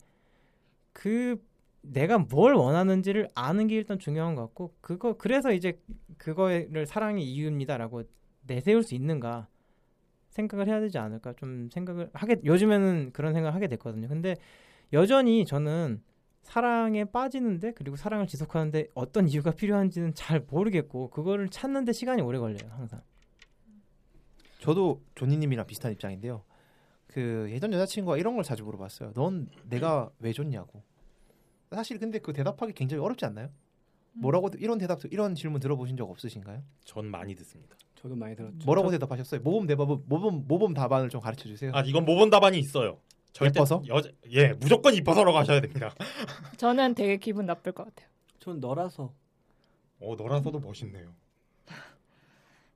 [0.94, 1.42] 그
[1.82, 5.80] 내가 뭘 원하는지를 아는 게 일단 중요한 것 같고 그거 그래서 이제
[6.18, 8.04] 그거를 사랑의 이유입니다라고
[8.48, 9.48] 내세울 수 있는가
[10.30, 14.08] 생각을 해야 되지 않을까 좀 생각을 하게 요즘에는 그런 생각을 하게 됐거든요.
[14.08, 14.36] 근데
[14.94, 16.02] 여전히 저는
[16.44, 22.70] 사랑에 빠지는데 그리고 사랑을 지속하는데 어떤 이유가 필요한지는 잘 모르겠고 그거를 찾는데 시간이 오래 걸려요
[22.72, 23.02] 항상.
[24.60, 26.44] 저도 조니님이랑 비슷한 입장인데요.
[27.08, 29.14] 그 예전 여자친구가 이런 걸 자주 물어봤어요.
[29.14, 30.84] 넌 내가 왜 좋냐고.
[31.72, 33.50] 사실 근데 그 대답하기 굉장히 어렵지 않나요?
[34.14, 36.62] 뭐라고 이런 대답 이런 질문 들어보신 적 없으신가요?
[36.86, 37.76] 전 많이 듣습니다.
[37.96, 38.66] 저도 많이 들었죠.
[38.66, 39.42] 뭐라고 대답하셨어요?
[39.42, 41.72] 모범 대답은 모범 모범 답안을 좀 가르쳐 주세요.
[41.74, 43.00] 아 이건 모범 답안이 있어요.
[43.34, 43.82] 절대 예뻐서?
[43.88, 45.94] 여자 예 무조건 이뻐서라고 하셔야 됩니다.
[46.58, 48.08] 저는 되게 기분 나쁠 것 같아요.
[48.40, 49.12] 전 너라서.
[50.00, 51.10] 어 너라서도 멋있네요.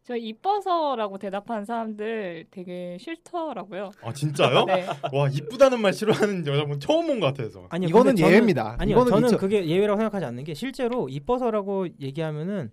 [0.04, 3.92] 저 이뻐서라고 대답하는 사람들 되게 싫더라고요.
[4.02, 4.64] 아 진짜요?
[4.64, 4.88] 네.
[5.12, 7.68] 와 이쁘다는 말 싫어하는 여자분 처음 본 것 같아서.
[7.70, 8.78] 아니요, 이거는 저는- 예외입니다.
[8.80, 9.38] 아니요, 이거는 저는 있죠.
[9.38, 12.72] 그게 예외라고 생각하지 않는 게 실제로 이뻐서라고 얘기하면은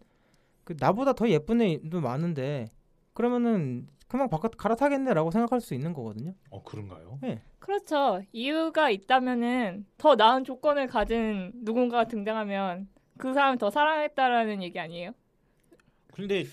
[0.62, 2.68] 그 나보다 더 예쁜 애도 많은데
[3.14, 6.34] 그러면은 그만 바깥 갈아타겠네라고 생각할 수 있는 거거든요.
[6.50, 7.18] 어 그런가요?
[7.22, 7.42] 네.
[7.58, 8.22] 그렇죠.
[8.32, 12.88] 이유가 있다면은 더 나은 조건을 가진 누군가가 등장하면
[13.18, 15.12] 그 사람 더 사랑했다라는 얘기 아니에요?
[16.12, 16.44] 근데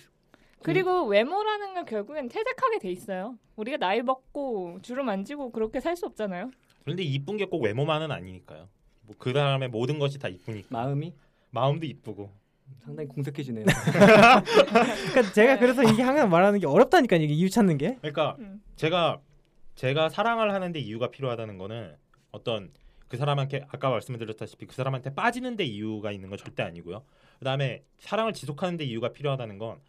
[0.63, 3.37] 그리고 외모라는 건 결국엔 퇴색하게 돼 있어요.
[3.55, 6.51] 우리가 나이 먹고 주름 만지고 그렇게 살 수 없잖아요.
[6.83, 8.69] 그런데 이쁜 게 꼭 외모만은 아니니까요.
[9.03, 10.67] 뭐 그 사람의 모든 것이 다 이쁘니까.
[10.71, 11.13] 마음이
[11.51, 12.31] 마음도 이쁘고.
[12.83, 13.65] 상당히 공색해지네요.
[15.13, 17.97] 그러니까 제가 그래서 이게 항상 말하는 게 어렵다니까 이게 이유 찾는 게.
[18.01, 18.61] 그러니까 음.
[18.75, 19.19] 제가
[19.75, 21.95] 제가 사랑을 하는데 이유가 필요하다는 거는
[22.31, 22.71] 어떤
[23.07, 27.03] 그 사람한테 아까 말씀드렸다시피 그 사람한테 빠지는데 이유가 있는 건 절대 아니고요.
[27.39, 29.79] 그다음에 사랑을 지속하는데 이유가 필요하다는 건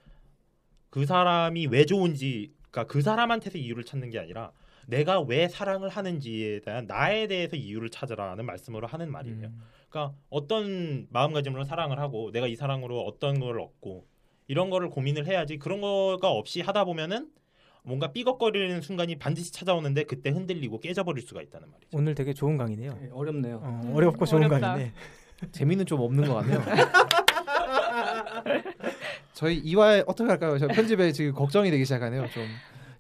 [0.93, 4.53] 그 사람이 왜 좋은지 그러니까 그 사람한테서 이유를 찾는 게 아니라
[4.87, 9.49] 내가 왜 사랑을 하는지에 대한 나에 대해서 이유를 찾으라는 말씀으로 하는 말이에요.
[9.49, 9.61] 음.
[9.89, 14.07] 그러니까 어떤 마음가짐으로 사랑을 하고 내가 이 사랑으로 어떤 걸 얻고
[14.49, 17.28] 이런 거를 고민을 해야지 그런 거가 없이 하다 보면은
[17.85, 21.99] 뭔가 삐걱거리는 순간이 반드시 찾아오는데 그때 흔들리고 깨져버릴 수가 있다는 말이죠.
[21.99, 22.97] 오늘 되게 좋은 강의네요.
[23.01, 23.61] 네, 어렵네요.
[23.62, 24.72] 어, 어렵고 좋은 어렵다.
[24.72, 24.93] 강의네.
[25.51, 26.62] 재미는 좀 없는 것 같네요.
[29.33, 30.57] 저희 이화에 어떻게 할까요?
[30.59, 32.28] 저 편집에 지금 걱정이 되기 시작하네요.
[32.30, 32.47] 좀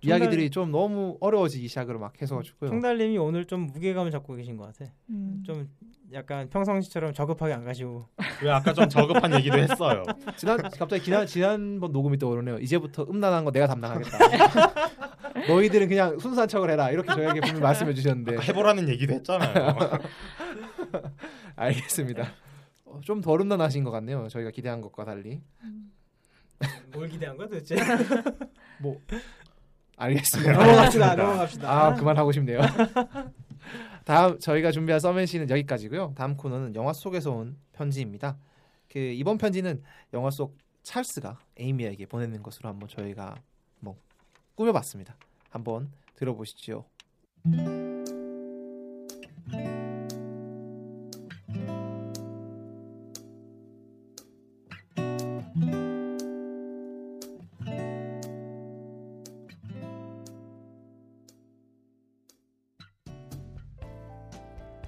[0.04, 2.70] 이야기들이 좀 너무 어려워지기 시작으로 막 해서가지고요.
[2.70, 4.90] 총달님이 오늘 좀 무게감을 잡고 계신 것 같아.
[5.10, 5.42] 음.
[5.46, 5.68] 좀
[6.12, 8.06] 약간 평상시처럼 저급하게 안 가시고.
[8.42, 10.02] 왜 아까 좀 저급한 얘기도 했어요.
[10.36, 12.58] 지난 갑자기 지난 지난번 녹음이 떠오르네요.
[12.58, 14.18] 이제부터 음란한 거 내가 담당하겠다.
[15.48, 16.90] 너희들은 그냥 순수한 척을 해라.
[16.90, 19.76] 이렇게 저에게 분명히 말씀해 주셨는데 아까 해보라는 얘기도 했잖아요.
[21.56, 22.32] 알겠습니다.
[22.84, 24.28] 어, 좀덜 음란하신 것 같네요.
[24.28, 25.40] 저희가 기대한 것과 달리.
[26.92, 27.76] 뭘 기대한 거야 도대체?
[28.80, 29.00] 뭐
[30.02, 30.52] 알겠습니다.
[30.52, 31.14] 넘어갑시다.
[31.14, 31.70] 넘어갑시다.
[31.70, 32.60] 아 그만하고 싶네요.
[34.04, 36.14] 다음 저희가 준비한 서맨시는 여기까지고요.
[36.16, 38.36] 다음 코너는 영화 속에서 온 편지입니다.
[38.90, 39.82] 그 이번 편지는
[40.12, 43.36] 영화 속 찰스가 에이미에게 보내는 것으로 한번 저희가
[43.78, 43.96] 뭐
[44.56, 45.16] 꾸며봤습니다.
[45.50, 46.84] 한번 들어보시죠.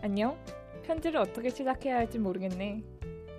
[0.04, 0.36] 안녕.
[0.82, 2.82] 편지를 어떻게 시작해야 할지 모르겠네.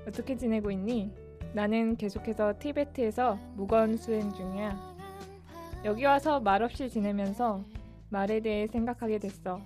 [0.07, 1.11] 어떻게 지내고 있니?
[1.53, 4.75] 나는 계속해서 티베트에서 무건 수행 중이야.
[5.83, 7.63] 여기 와서 말없이 지내면서
[8.09, 9.61] 말에 대해 생각하게 됐어.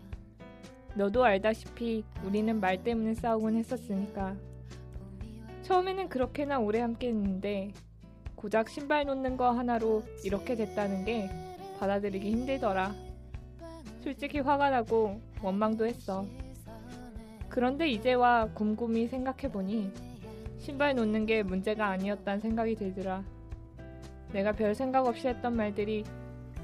[0.93, 4.35] 너도 알다시피 우리는 말 때문에 싸우곤 했었으니까.
[5.61, 7.71] 처음에는 그렇게나 오래 함께 했는데
[8.35, 11.29] 고작 신발 놓는 거 하나로 이렇게 됐다는 게
[11.79, 12.93] 받아들이기 힘들더라.
[14.01, 16.25] 솔직히 화가 나고 원망도 했어.
[17.49, 19.91] 그런데 이제와 곰곰이 생각해보니
[20.57, 23.23] 신발 놓는 게 문제가 아니었단 생각이 들더라.
[24.31, 26.03] 내가 별 생각 없이 했던 말들이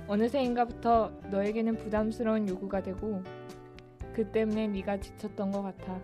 [0.07, 3.23] 어느새인가부터 너에게는 부담스러운 요구가 되고
[4.13, 5.99] 그 때문에 네가 지쳤던 것 같아.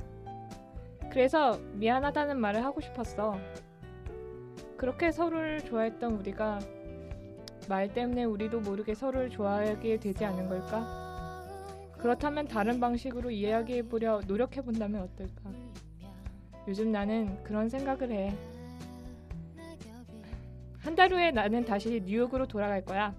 [1.12, 3.38] 그래서 미안하다는 말을 하고 싶었어.
[4.78, 6.60] 그렇게 서로를 좋아했던 우리가
[7.70, 11.01] 말 때문에 우리도 모르게 서로를 좋아하게 되지 않은 걸까?
[12.02, 15.52] 그렇다면 다른 방식으로 이야기해 보려 노력해 본다면 어떨까?
[16.68, 18.36] 요즘 나는 그런 생각을 해.
[20.80, 23.14] 한 달 후에 나는 다시 뉴욕으로 돌아갈 거야.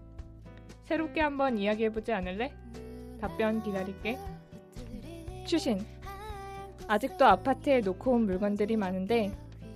[0.85, 2.53] 새롭게 한번 이야기해 보지 않을래?
[3.21, 4.19] 답변 기다릴게.
[5.47, 5.79] 추신.
[6.89, 9.31] 아직도 아파트에 놓고 온 물건들이 많은데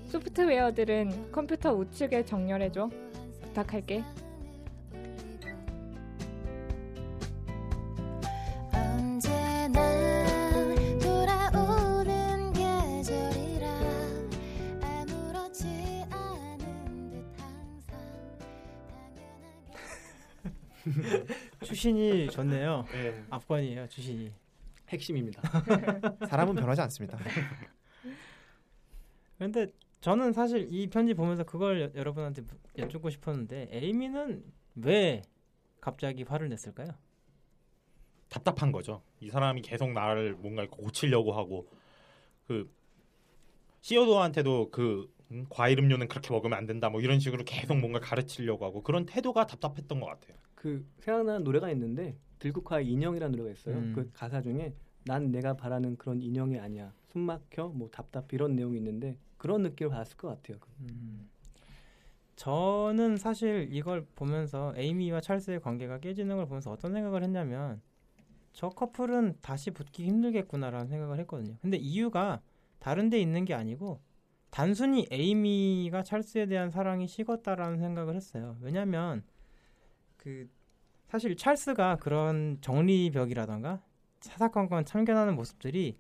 [0.07, 2.91] 소프트웨어들은 컴퓨터 우측에 정렬해줘.
[3.43, 4.03] 부탁할게.
[21.65, 22.85] 출신이 좋네요.
[22.93, 23.25] 네.
[23.31, 24.33] 압권이에요, 출신이.
[24.89, 25.43] 핵심입니다.
[26.29, 27.19] 사람은 변하지 않습니다.
[29.39, 29.67] 근데
[30.01, 34.45] 저는 사실 이 편지 보면서 그걸 여, 여러분한테 무- 여쭙고 싶었는데 에이미는
[34.77, 35.23] 왜
[35.81, 36.93] 갑자기 화를 냈을까요?
[38.29, 39.03] 답답한 거죠.
[39.21, 41.69] 이 사람이 계속 나를 뭔가 고치려고 하고
[42.47, 42.71] 그
[43.81, 48.65] 시어도한테도 그 음, 과일 음료는 그렇게 먹으면 안 된다 뭐 이런 식으로 계속 뭔가 가르치려고
[48.65, 50.37] 하고 그런 태도가 답답했던 것 같아요.
[50.67, 53.77] 그 생각나는 노래가 있는데 들국화의 인형이라는 노래가 있어요.
[53.77, 53.93] 음.
[53.95, 56.93] 그 가사 중에 난 내가 바라는 그런 인형이 아니야.
[57.07, 60.59] 숨 막혀 뭐 답답 이런 내용이 있는데 그런 느낌을 받았을 것 같아요.
[60.81, 61.31] 음.
[62.35, 67.81] 저는 사실 이걸 보면서 에이미와 찰스의 관계가 깨지는 걸 보면서 어떤 생각을 했냐면
[68.53, 71.57] 저 커플은 다시 붙기 힘들겠구나라는 생각을 했거든요.
[71.63, 72.43] 근데 이유가
[72.81, 74.01] 다른 데 있는 게 아니고
[74.51, 78.57] 단순히 에이미가 찰스에 대한 사랑이 식었다라는 생각을 했어요.
[78.61, 79.23] 왜냐면
[80.27, 80.49] 그
[81.09, 83.81] 사실 찰스가 그런 정리벽이라던가
[84.21, 85.97] 사사건건 참견하는 모습들이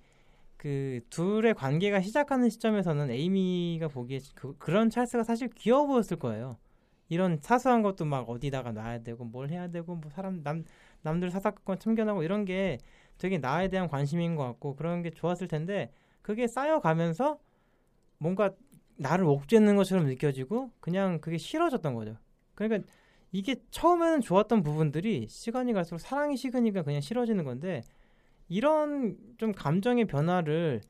[0.56, 6.56] 그 둘의 관계가 시작하는 시점에서는 에이미가 보기에 그, 그런 찰스가 사실 귀여워 보였을 거예요.
[7.08, 10.64] 이런 사소한 것도 막 어디다가 놔야 되고 뭘 해야 되고 뭐 사람 남
[11.02, 12.78] 남들 사사건건 참견하고 이런 게
[13.18, 15.92] 되게 나에 대한 관심인 것 같고 그런 게 좋았을 텐데
[16.22, 17.38] 그게 쌓여가면서
[18.18, 18.50] 뭔가
[18.96, 22.16] 나를 옥죄는 것처럼 느껴지고 그냥 그게 싫어졌던 거죠.
[22.54, 22.88] 그러니까
[23.32, 27.82] 이게 처음에는 좋았던 부분들이 시간이 갈수록 사랑이 식으니까 그냥 싫어지는 건데
[28.48, 30.80] 이런 좀 감정의 변화를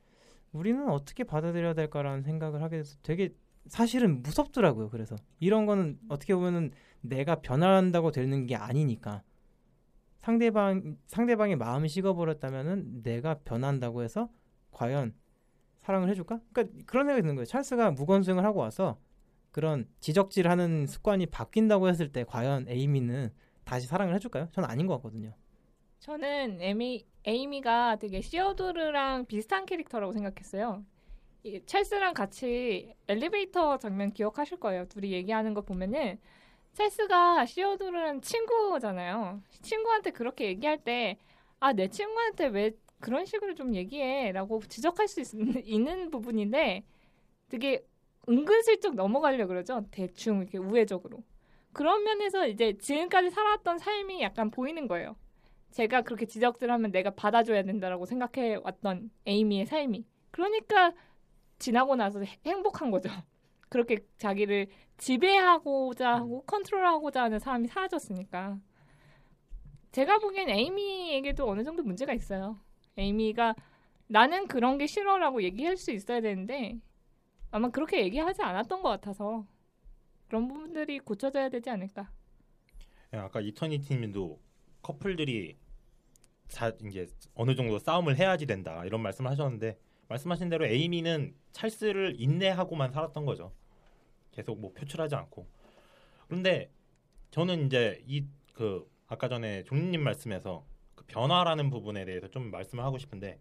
[0.52, 3.34] 우리는 어떻게 받아들여야 될까라는 생각을 하게 돼서 되게
[3.66, 4.90] 사실은 무섭더라고요.
[4.90, 6.70] 그래서 이런 거는 어떻게 보면은
[7.00, 9.22] 내가 변한다고 되는 게 아니니까
[10.20, 14.28] 상대방 상대방의 마음이 식어버렸다면은 내가 변한다고 해서
[14.72, 15.14] 과연
[15.82, 16.40] 사랑을 해줄까?
[16.52, 17.46] 그러니까 그런 생각이 드는 거예요.
[17.46, 18.98] 찰스가 무건수행을 하고 와서
[19.56, 23.32] 그런 지적질하는 습관이 바뀐다고 했을 때 과연 에이미는
[23.64, 24.50] 다시 사랑을 해줄까요?
[24.52, 25.32] 저는 아닌 것 같거든요.
[25.98, 30.84] 저는 에미, 에이미가 되게 시어도르랑 비슷한 캐릭터라고 생각했어요.
[31.42, 34.84] 이 찰스랑 같이 엘리베이터 장면 기억하실 거예요.
[34.88, 36.18] 둘이 얘기하는 거 보면은
[36.74, 39.40] 찰스가 시어도르랑 친구잖아요.
[39.62, 41.16] 친구한테 그렇게 얘기할 때
[41.60, 45.28] 아, 내 친구한테 왜 그런 식으로 좀 얘기해 라고 지적할 수 있,
[45.64, 46.84] 있는 부분인데
[47.48, 47.86] 되게
[48.28, 49.84] 은근슬쩍 넘어가려 그러죠.
[49.90, 51.22] 대충 이렇게 우회적으로.
[51.72, 55.16] 그런 면에서 이제 지금까지 살았던 삶이 약간 보이는 거예요.
[55.70, 60.06] 제가 그렇게 지적질하면 내가 받아줘야 된다라고 생각해 왔던 에이미의 삶이.
[60.30, 60.92] 그러니까
[61.58, 63.08] 지나고 나서 해- 행복한 거죠.
[63.68, 68.58] 그렇게 자기를 지배하고자 하고 컨트롤하고자 하는 사람이 사라졌으니까.
[69.92, 72.58] 제가 보기엔 에이미에게도 어느 정도 문제가 있어요.
[72.96, 73.54] 에이미가
[74.08, 76.78] 나는 그런 게 싫어라고 얘기할 수 있어야 되는데
[77.56, 79.46] 아마 그렇게 얘기하지 않았던 것 같아서
[80.28, 82.10] 그런 부분들이 고쳐져야 되지 않을까.
[83.14, 84.40] 예, 아까 이터니티님도
[84.82, 85.56] 커플들이
[86.48, 89.78] 자, 이제 어느 정도 싸움을 해야지 된다 이런 말씀을 하셨는데
[90.08, 93.52] 말씀하신 대로 에이미는 찰스를 인내하고만 살았던 거죠.
[94.30, 95.46] 계속 뭐 표출하지 않고.
[96.28, 96.70] 그런데
[97.30, 98.26] 저는 이제 이
[98.56, 103.38] 그 아까 전에 종님 말씀에서 그 변화라는 부분에 대해서 좀 말씀을 하고 싶은데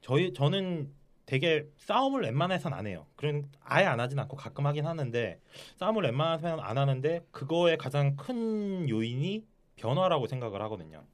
[0.00, 0.94] 저희 저는
[1.26, 3.06] 되게 싸움을 웬만해선 안 해요.
[3.16, 5.40] 그런 아예 안 하진 않고 가끔 하긴 하는데
[5.76, 9.44] 싸움을 웬만해선 안 하는데 그거의 가장 큰 요인이
[9.76, 11.04] 변화라고 생각을 하거든요.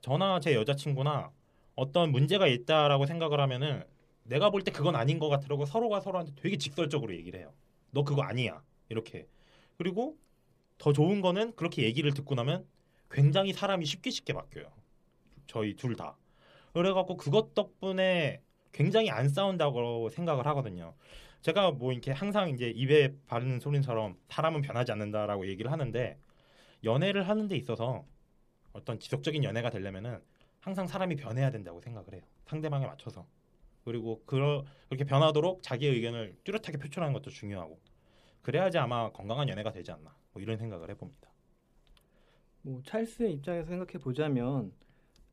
[0.00, 1.30] 저나 제 여자친구나
[1.76, 3.84] 어떤 문제가 있다라고 생각을 하면은
[4.24, 7.52] 내가 볼 때 그건 아닌 것 같으라고 서로가 서로한테 되게 직설적으로 얘기를 해요.
[7.90, 8.62] 너 그거 아니야.
[8.88, 9.26] 이렇게.
[9.78, 10.16] 그리고
[10.78, 12.66] 더 좋은 거는 그렇게 얘기를 듣고 나면
[13.10, 14.66] 굉장히 사람이 쉽게 쉽게 바뀌어요.
[15.46, 16.16] 저희 둘 다.
[16.74, 18.40] 그래갖고 그것 덕분에
[18.72, 20.94] 굉장히 안 싸운다고 생각을 하거든요.
[21.42, 26.18] 제가 뭐 이렇게 항상 이제 입에 바르는 소리처럼 사람은 변하지 않는다라고 얘기를 하는데
[26.84, 28.04] 연애를 하는 데 있어서
[28.72, 30.20] 어떤 지속적인 연애가 되려면은
[30.60, 32.22] 항상 사람이 변해야 된다고 생각을 해요.
[32.46, 33.26] 상대방에 맞춰서.
[33.84, 37.80] 그리고 그렇게 변하도록 자기의 의견을 뚜렷하게 표출하는 것도 중요하고
[38.42, 41.30] 그래야지 아마 건강한 연애가 되지 않나 뭐 이런 생각을 해봅니다.
[42.62, 44.72] 뭐 찰스의 입장에서 생각해 보자면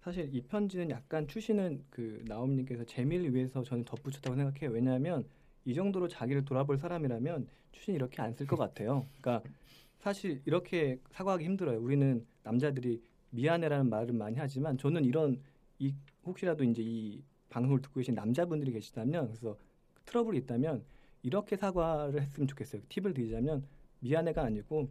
[0.03, 4.71] 사실 이 편지는 약간 추시는 그 나옴님께서 재미를 위해서 저는 덧붙였다고 생각해요.
[4.71, 5.25] 왜냐하면
[5.65, 9.05] 이 정도로 자기를 돌아볼 사람이라면 추신 이렇게 안 쓸 것 같아요.
[9.21, 9.47] 그러니까
[9.99, 11.79] 사실 이렇게 사과하기 힘들어요.
[11.81, 15.41] 우리는 남자들이 미안해라는 말을 많이 하지만 저는 이런
[15.79, 15.93] 이
[16.25, 19.57] 혹시라도 이제 이 방송을 듣고 계신 남자분들이 계시다면 그래서
[20.05, 20.83] 트러블이 있다면
[21.23, 22.81] 이렇게 사과를 했으면 좋겠어요.
[22.89, 23.65] 팁을 드리자면
[23.99, 24.89] 미안해가 아니고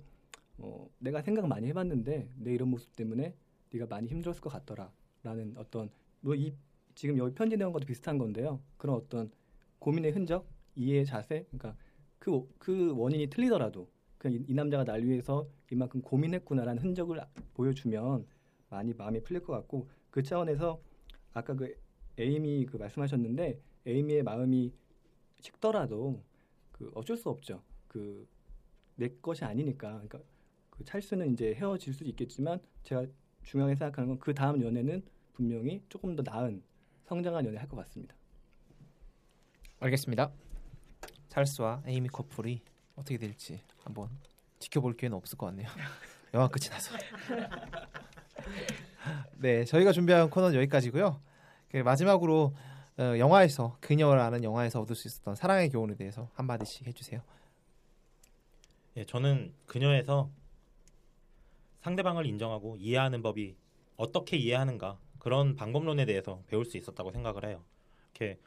[0.59, 3.35] 어, 내가 생각 많이 해봤는데 내 이런 모습 때문에
[3.73, 4.91] 네가 많이 힘들었을 것 같더라
[5.29, 6.53] 라는 어떤 뭐 이
[6.95, 8.61] 지금 여기 편지 내용 것도 비슷한 건데요.
[8.77, 9.31] 그런 어떤
[9.79, 11.77] 고민의 흔적, 이해의 자세, 그러니까
[12.19, 18.27] 그, 그 원인이 틀리더라도 그냥 이, 이 남자가 날 위해서 이만큼 고민했구나라는 흔적을 아- 보여주면
[18.71, 20.81] 많이 마음이 풀릴 것 같고 그 차원에서
[21.35, 21.73] 아까 그
[22.19, 24.73] 에이미 그 말씀하셨는데 에이미의 마음이
[25.41, 26.21] 식더라도
[26.73, 27.63] 그 어쩔 수 없죠.
[27.87, 28.27] 그
[28.97, 29.93] 내 것이 아니니까.
[29.93, 30.21] 그러니까
[30.71, 33.07] 그 찰스는 이제 헤어질 수도 있겠지만 제가
[33.43, 35.03] 중요하게 생각하는 건 그 다음 연애는
[35.43, 36.63] 분명히 조금 더 나은
[37.07, 38.15] 성장한 연애 할 것 같습니다.
[39.81, 40.33] 알겠습니다.
[41.29, 42.61] 찰스와 에이미 커플이
[42.97, 44.11] 어떻게 될지 한번
[44.59, 45.69] 지켜볼 기회는 없을 것 같네요.
[46.35, 46.97] 영화 끝이 나서.
[49.39, 51.23] 네, 저희가 준비한 코너는 여기까지고요.
[51.71, 52.55] 그 마지막으로
[52.99, 57.23] 어, 영화에서 그녀라는 영화에서 얻을 수 있었던 사랑의 교훈에 대해서 한 마디씩 해주세요.
[58.97, 60.29] 예, 저는 그녀에서
[61.83, 63.57] 상대방을 인정하고 이해하는 법이
[63.97, 64.99] 어떻게 이해하는가
[65.29, 67.63] 그런 방법론에 대해서 배울 수 있었다고 생각을 해요.
[68.15, 68.39] 이렇게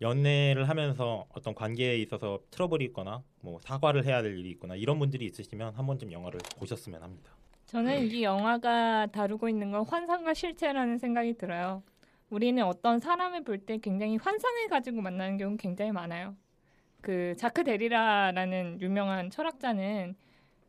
[0.00, 5.26] 연애를 하면서 어떤 관계에 있어서 트러블이 있거나 뭐 사과를 해야 될 일이 있거나 이런 분들이
[5.26, 7.30] 있으시면 한 번쯤 영화를 보셨으면 합니다.
[7.66, 11.84] 저는 이 영화가 다루고 있는 건 환상과 실체라는 생각이 들어요.
[12.30, 16.34] 우리는 어떤 사람을 볼 때 굉장히 환상을 가지고 만나는 경우 굉장히 많아요.
[17.00, 20.16] 그 자크 데리라라는 유명한 철학자는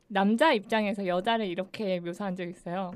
[0.10, 2.92] 남자 입장에서 여자를 이렇게 묘사한 적이 있어요.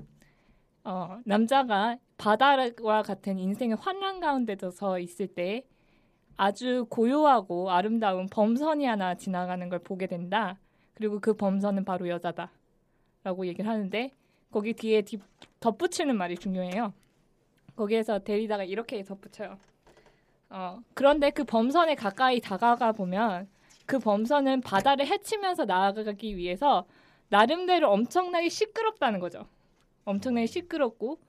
[0.84, 1.98] 어, 남자가
[2.28, 5.66] 바다와 같은 인생의 환란 가운데서 서 있을 때
[6.38, 10.58] 아주 고요하고 아름다운 범선이 하나 지나가는 걸 보게 된다.
[10.94, 12.50] 그리고 그 범선은 바로 여자다.
[13.26, 14.12] 라고 얘기를 하는데
[14.52, 15.20] 거기 뒤에 뒤-
[15.60, 16.94] 덧붙이는 말이 중요해요.
[17.76, 19.58] 거기에서 데리다가 이렇게 덧붙여요.
[20.50, 23.50] 어, 그런데 그 범선에 가까이 다가가 보면
[23.86, 26.86] 그 범선은 바다를 헤치면서 나아가기 위해서
[27.28, 29.46] 나름대로 엄청나게 시끄럽다는 거죠.
[30.06, 31.20] 엄청나게 시끄럽고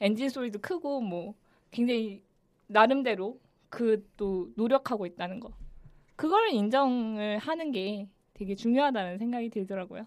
[0.00, 1.34] 엔진 소리도 크고 뭐
[1.70, 2.22] 굉장히
[2.66, 5.52] 나름대로 그 또 노력하고 있다는 거.
[6.16, 10.06] 그거를 인정을 하는 게 되게 중요하다는 생각이 들더라고요.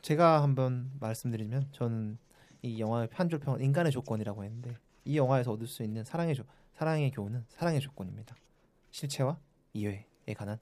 [0.00, 2.18] 제가 한번 말씀드리면 저는
[2.62, 6.44] 이 영화의 한줄 평은 인간의 조건이라고 했는데 이 영화에서 얻을 수 있는 사랑의 조,
[6.74, 8.36] 사랑의 교훈은 사랑의 조건입니다.
[8.90, 9.38] 실체와
[9.72, 10.58] 이해에 관한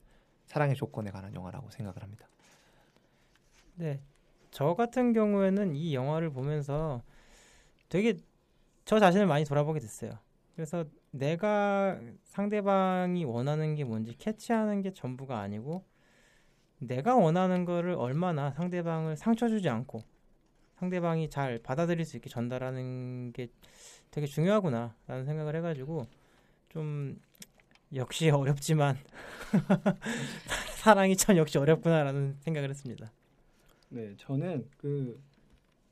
[0.46, 2.26] 사랑의 조건에 관한 영화라고 생각을 합니다.
[3.74, 4.00] 네.
[4.50, 7.02] 저 같은 경우에는 이 영화를 보면서
[7.90, 8.16] 되게
[8.86, 10.12] 저 자신을 많이 돌아보게 됐어요.
[10.54, 15.84] 그래서 내가 상대방이 원하는 게 뭔지 캐치하는 게 전부가 아니고
[16.78, 20.02] 내가 원하는 거를 얼마나 상대방을 상처 주지 않고
[20.76, 23.48] 상대방이 잘 받아들일 수 있게 전달하는 게
[24.10, 26.06] 되게 중요하구나라는 생각을 해가지고
[26.70, 27.20] 좀
[27.94, 28.96] 역시 어렵지만
[30.78, 33.12] 사랑이 참 역시 어렵구나라는 생각을 했습니다.
[33.90, 35.20] 네, 저는 그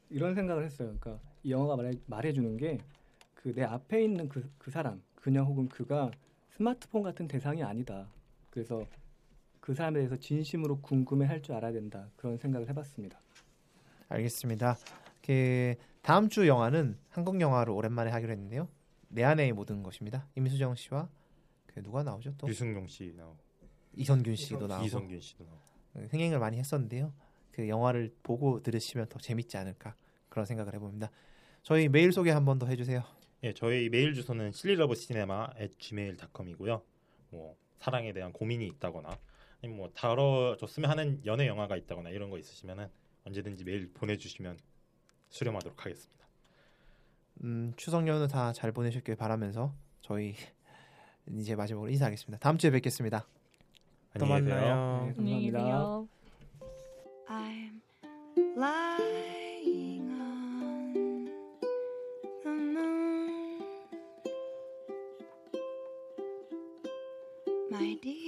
[0.08, 0.96] 이런 생각을 했어요.
[0.98, 2.78] 그러니까 이 영화가 말해, 말해주는 게
[3.34, 6.10] 그 내 앞에 있는 그, 그 사람, 그녀 혹은 그가
[6.50, 8.08] 스마트폰 같은 대상이 아니다.
[8.50, 8.84] 그래서
[9.60, 12.08] 그 사람에 대해서 진심으로 궁금해할 줄 알아야 된다.
[12.16, 13.18] 그런 생각을 해봤습니다.
[14.08, 14.76] 알겠습니다.
[15.24, 18.68] 그 다음 주 영화는 한국 영화로 오랜만에 하기로 했는데요.
[19.08, 20.26] 내 안의 모든 것입니다.
[20.34, 21.08] 임수정 씨와
[21.66, 22.34] 그 누가 나오죠?
[22.38, 23.36] 또 유승용 씨 나오.
[23.94, 25.58] 이선균 씨도 나오고 이성균 씨도 나오고.
[25.94, 27.12] 어, 흥행을 많이 했었는데요.
[27.52, 29.94] 그 영화를 보고 들으시면 더 재밌지 않을까
[30.28, 31.10] 그런 생각을 해봅니다.
[31.68, 33.02] 저희 메일 소개 한 번 더 해주세요.
[33.42, 36.82] 예, 저희 메일 주소는 실리러브시네마@gmail.com이고요.
[37.30, 39.18] 뭐 사랑에 대한 고민이 있다거나
[39.60, 42.88] 아니면 뭐 다뤄줬으면 하는 연애 영화가 있다거나 이런 거 있으시면은
[43.26, 44.58] 언제든지 메일 보내주시면
[45.28, 46.26] 수렴하도록 하겠습니다.
[47.44, 50.34] 음, 추석 연휴 다 잘 보내셨길 바라면서 저희
[51.36, 52.38] 이제 마지막으로 인사하겠습니다.
[52.38, 53.26] 다음 주에 뵙겠습니다.
[54.18, 54.56] 또 안녕히 계세요.
[54.56, 55.04] 만나요.
[55.04, 55.58] 네, 안녕히 감사합니다.
[55.58, 56.08] 계세요.
[68.02, 68.27] did.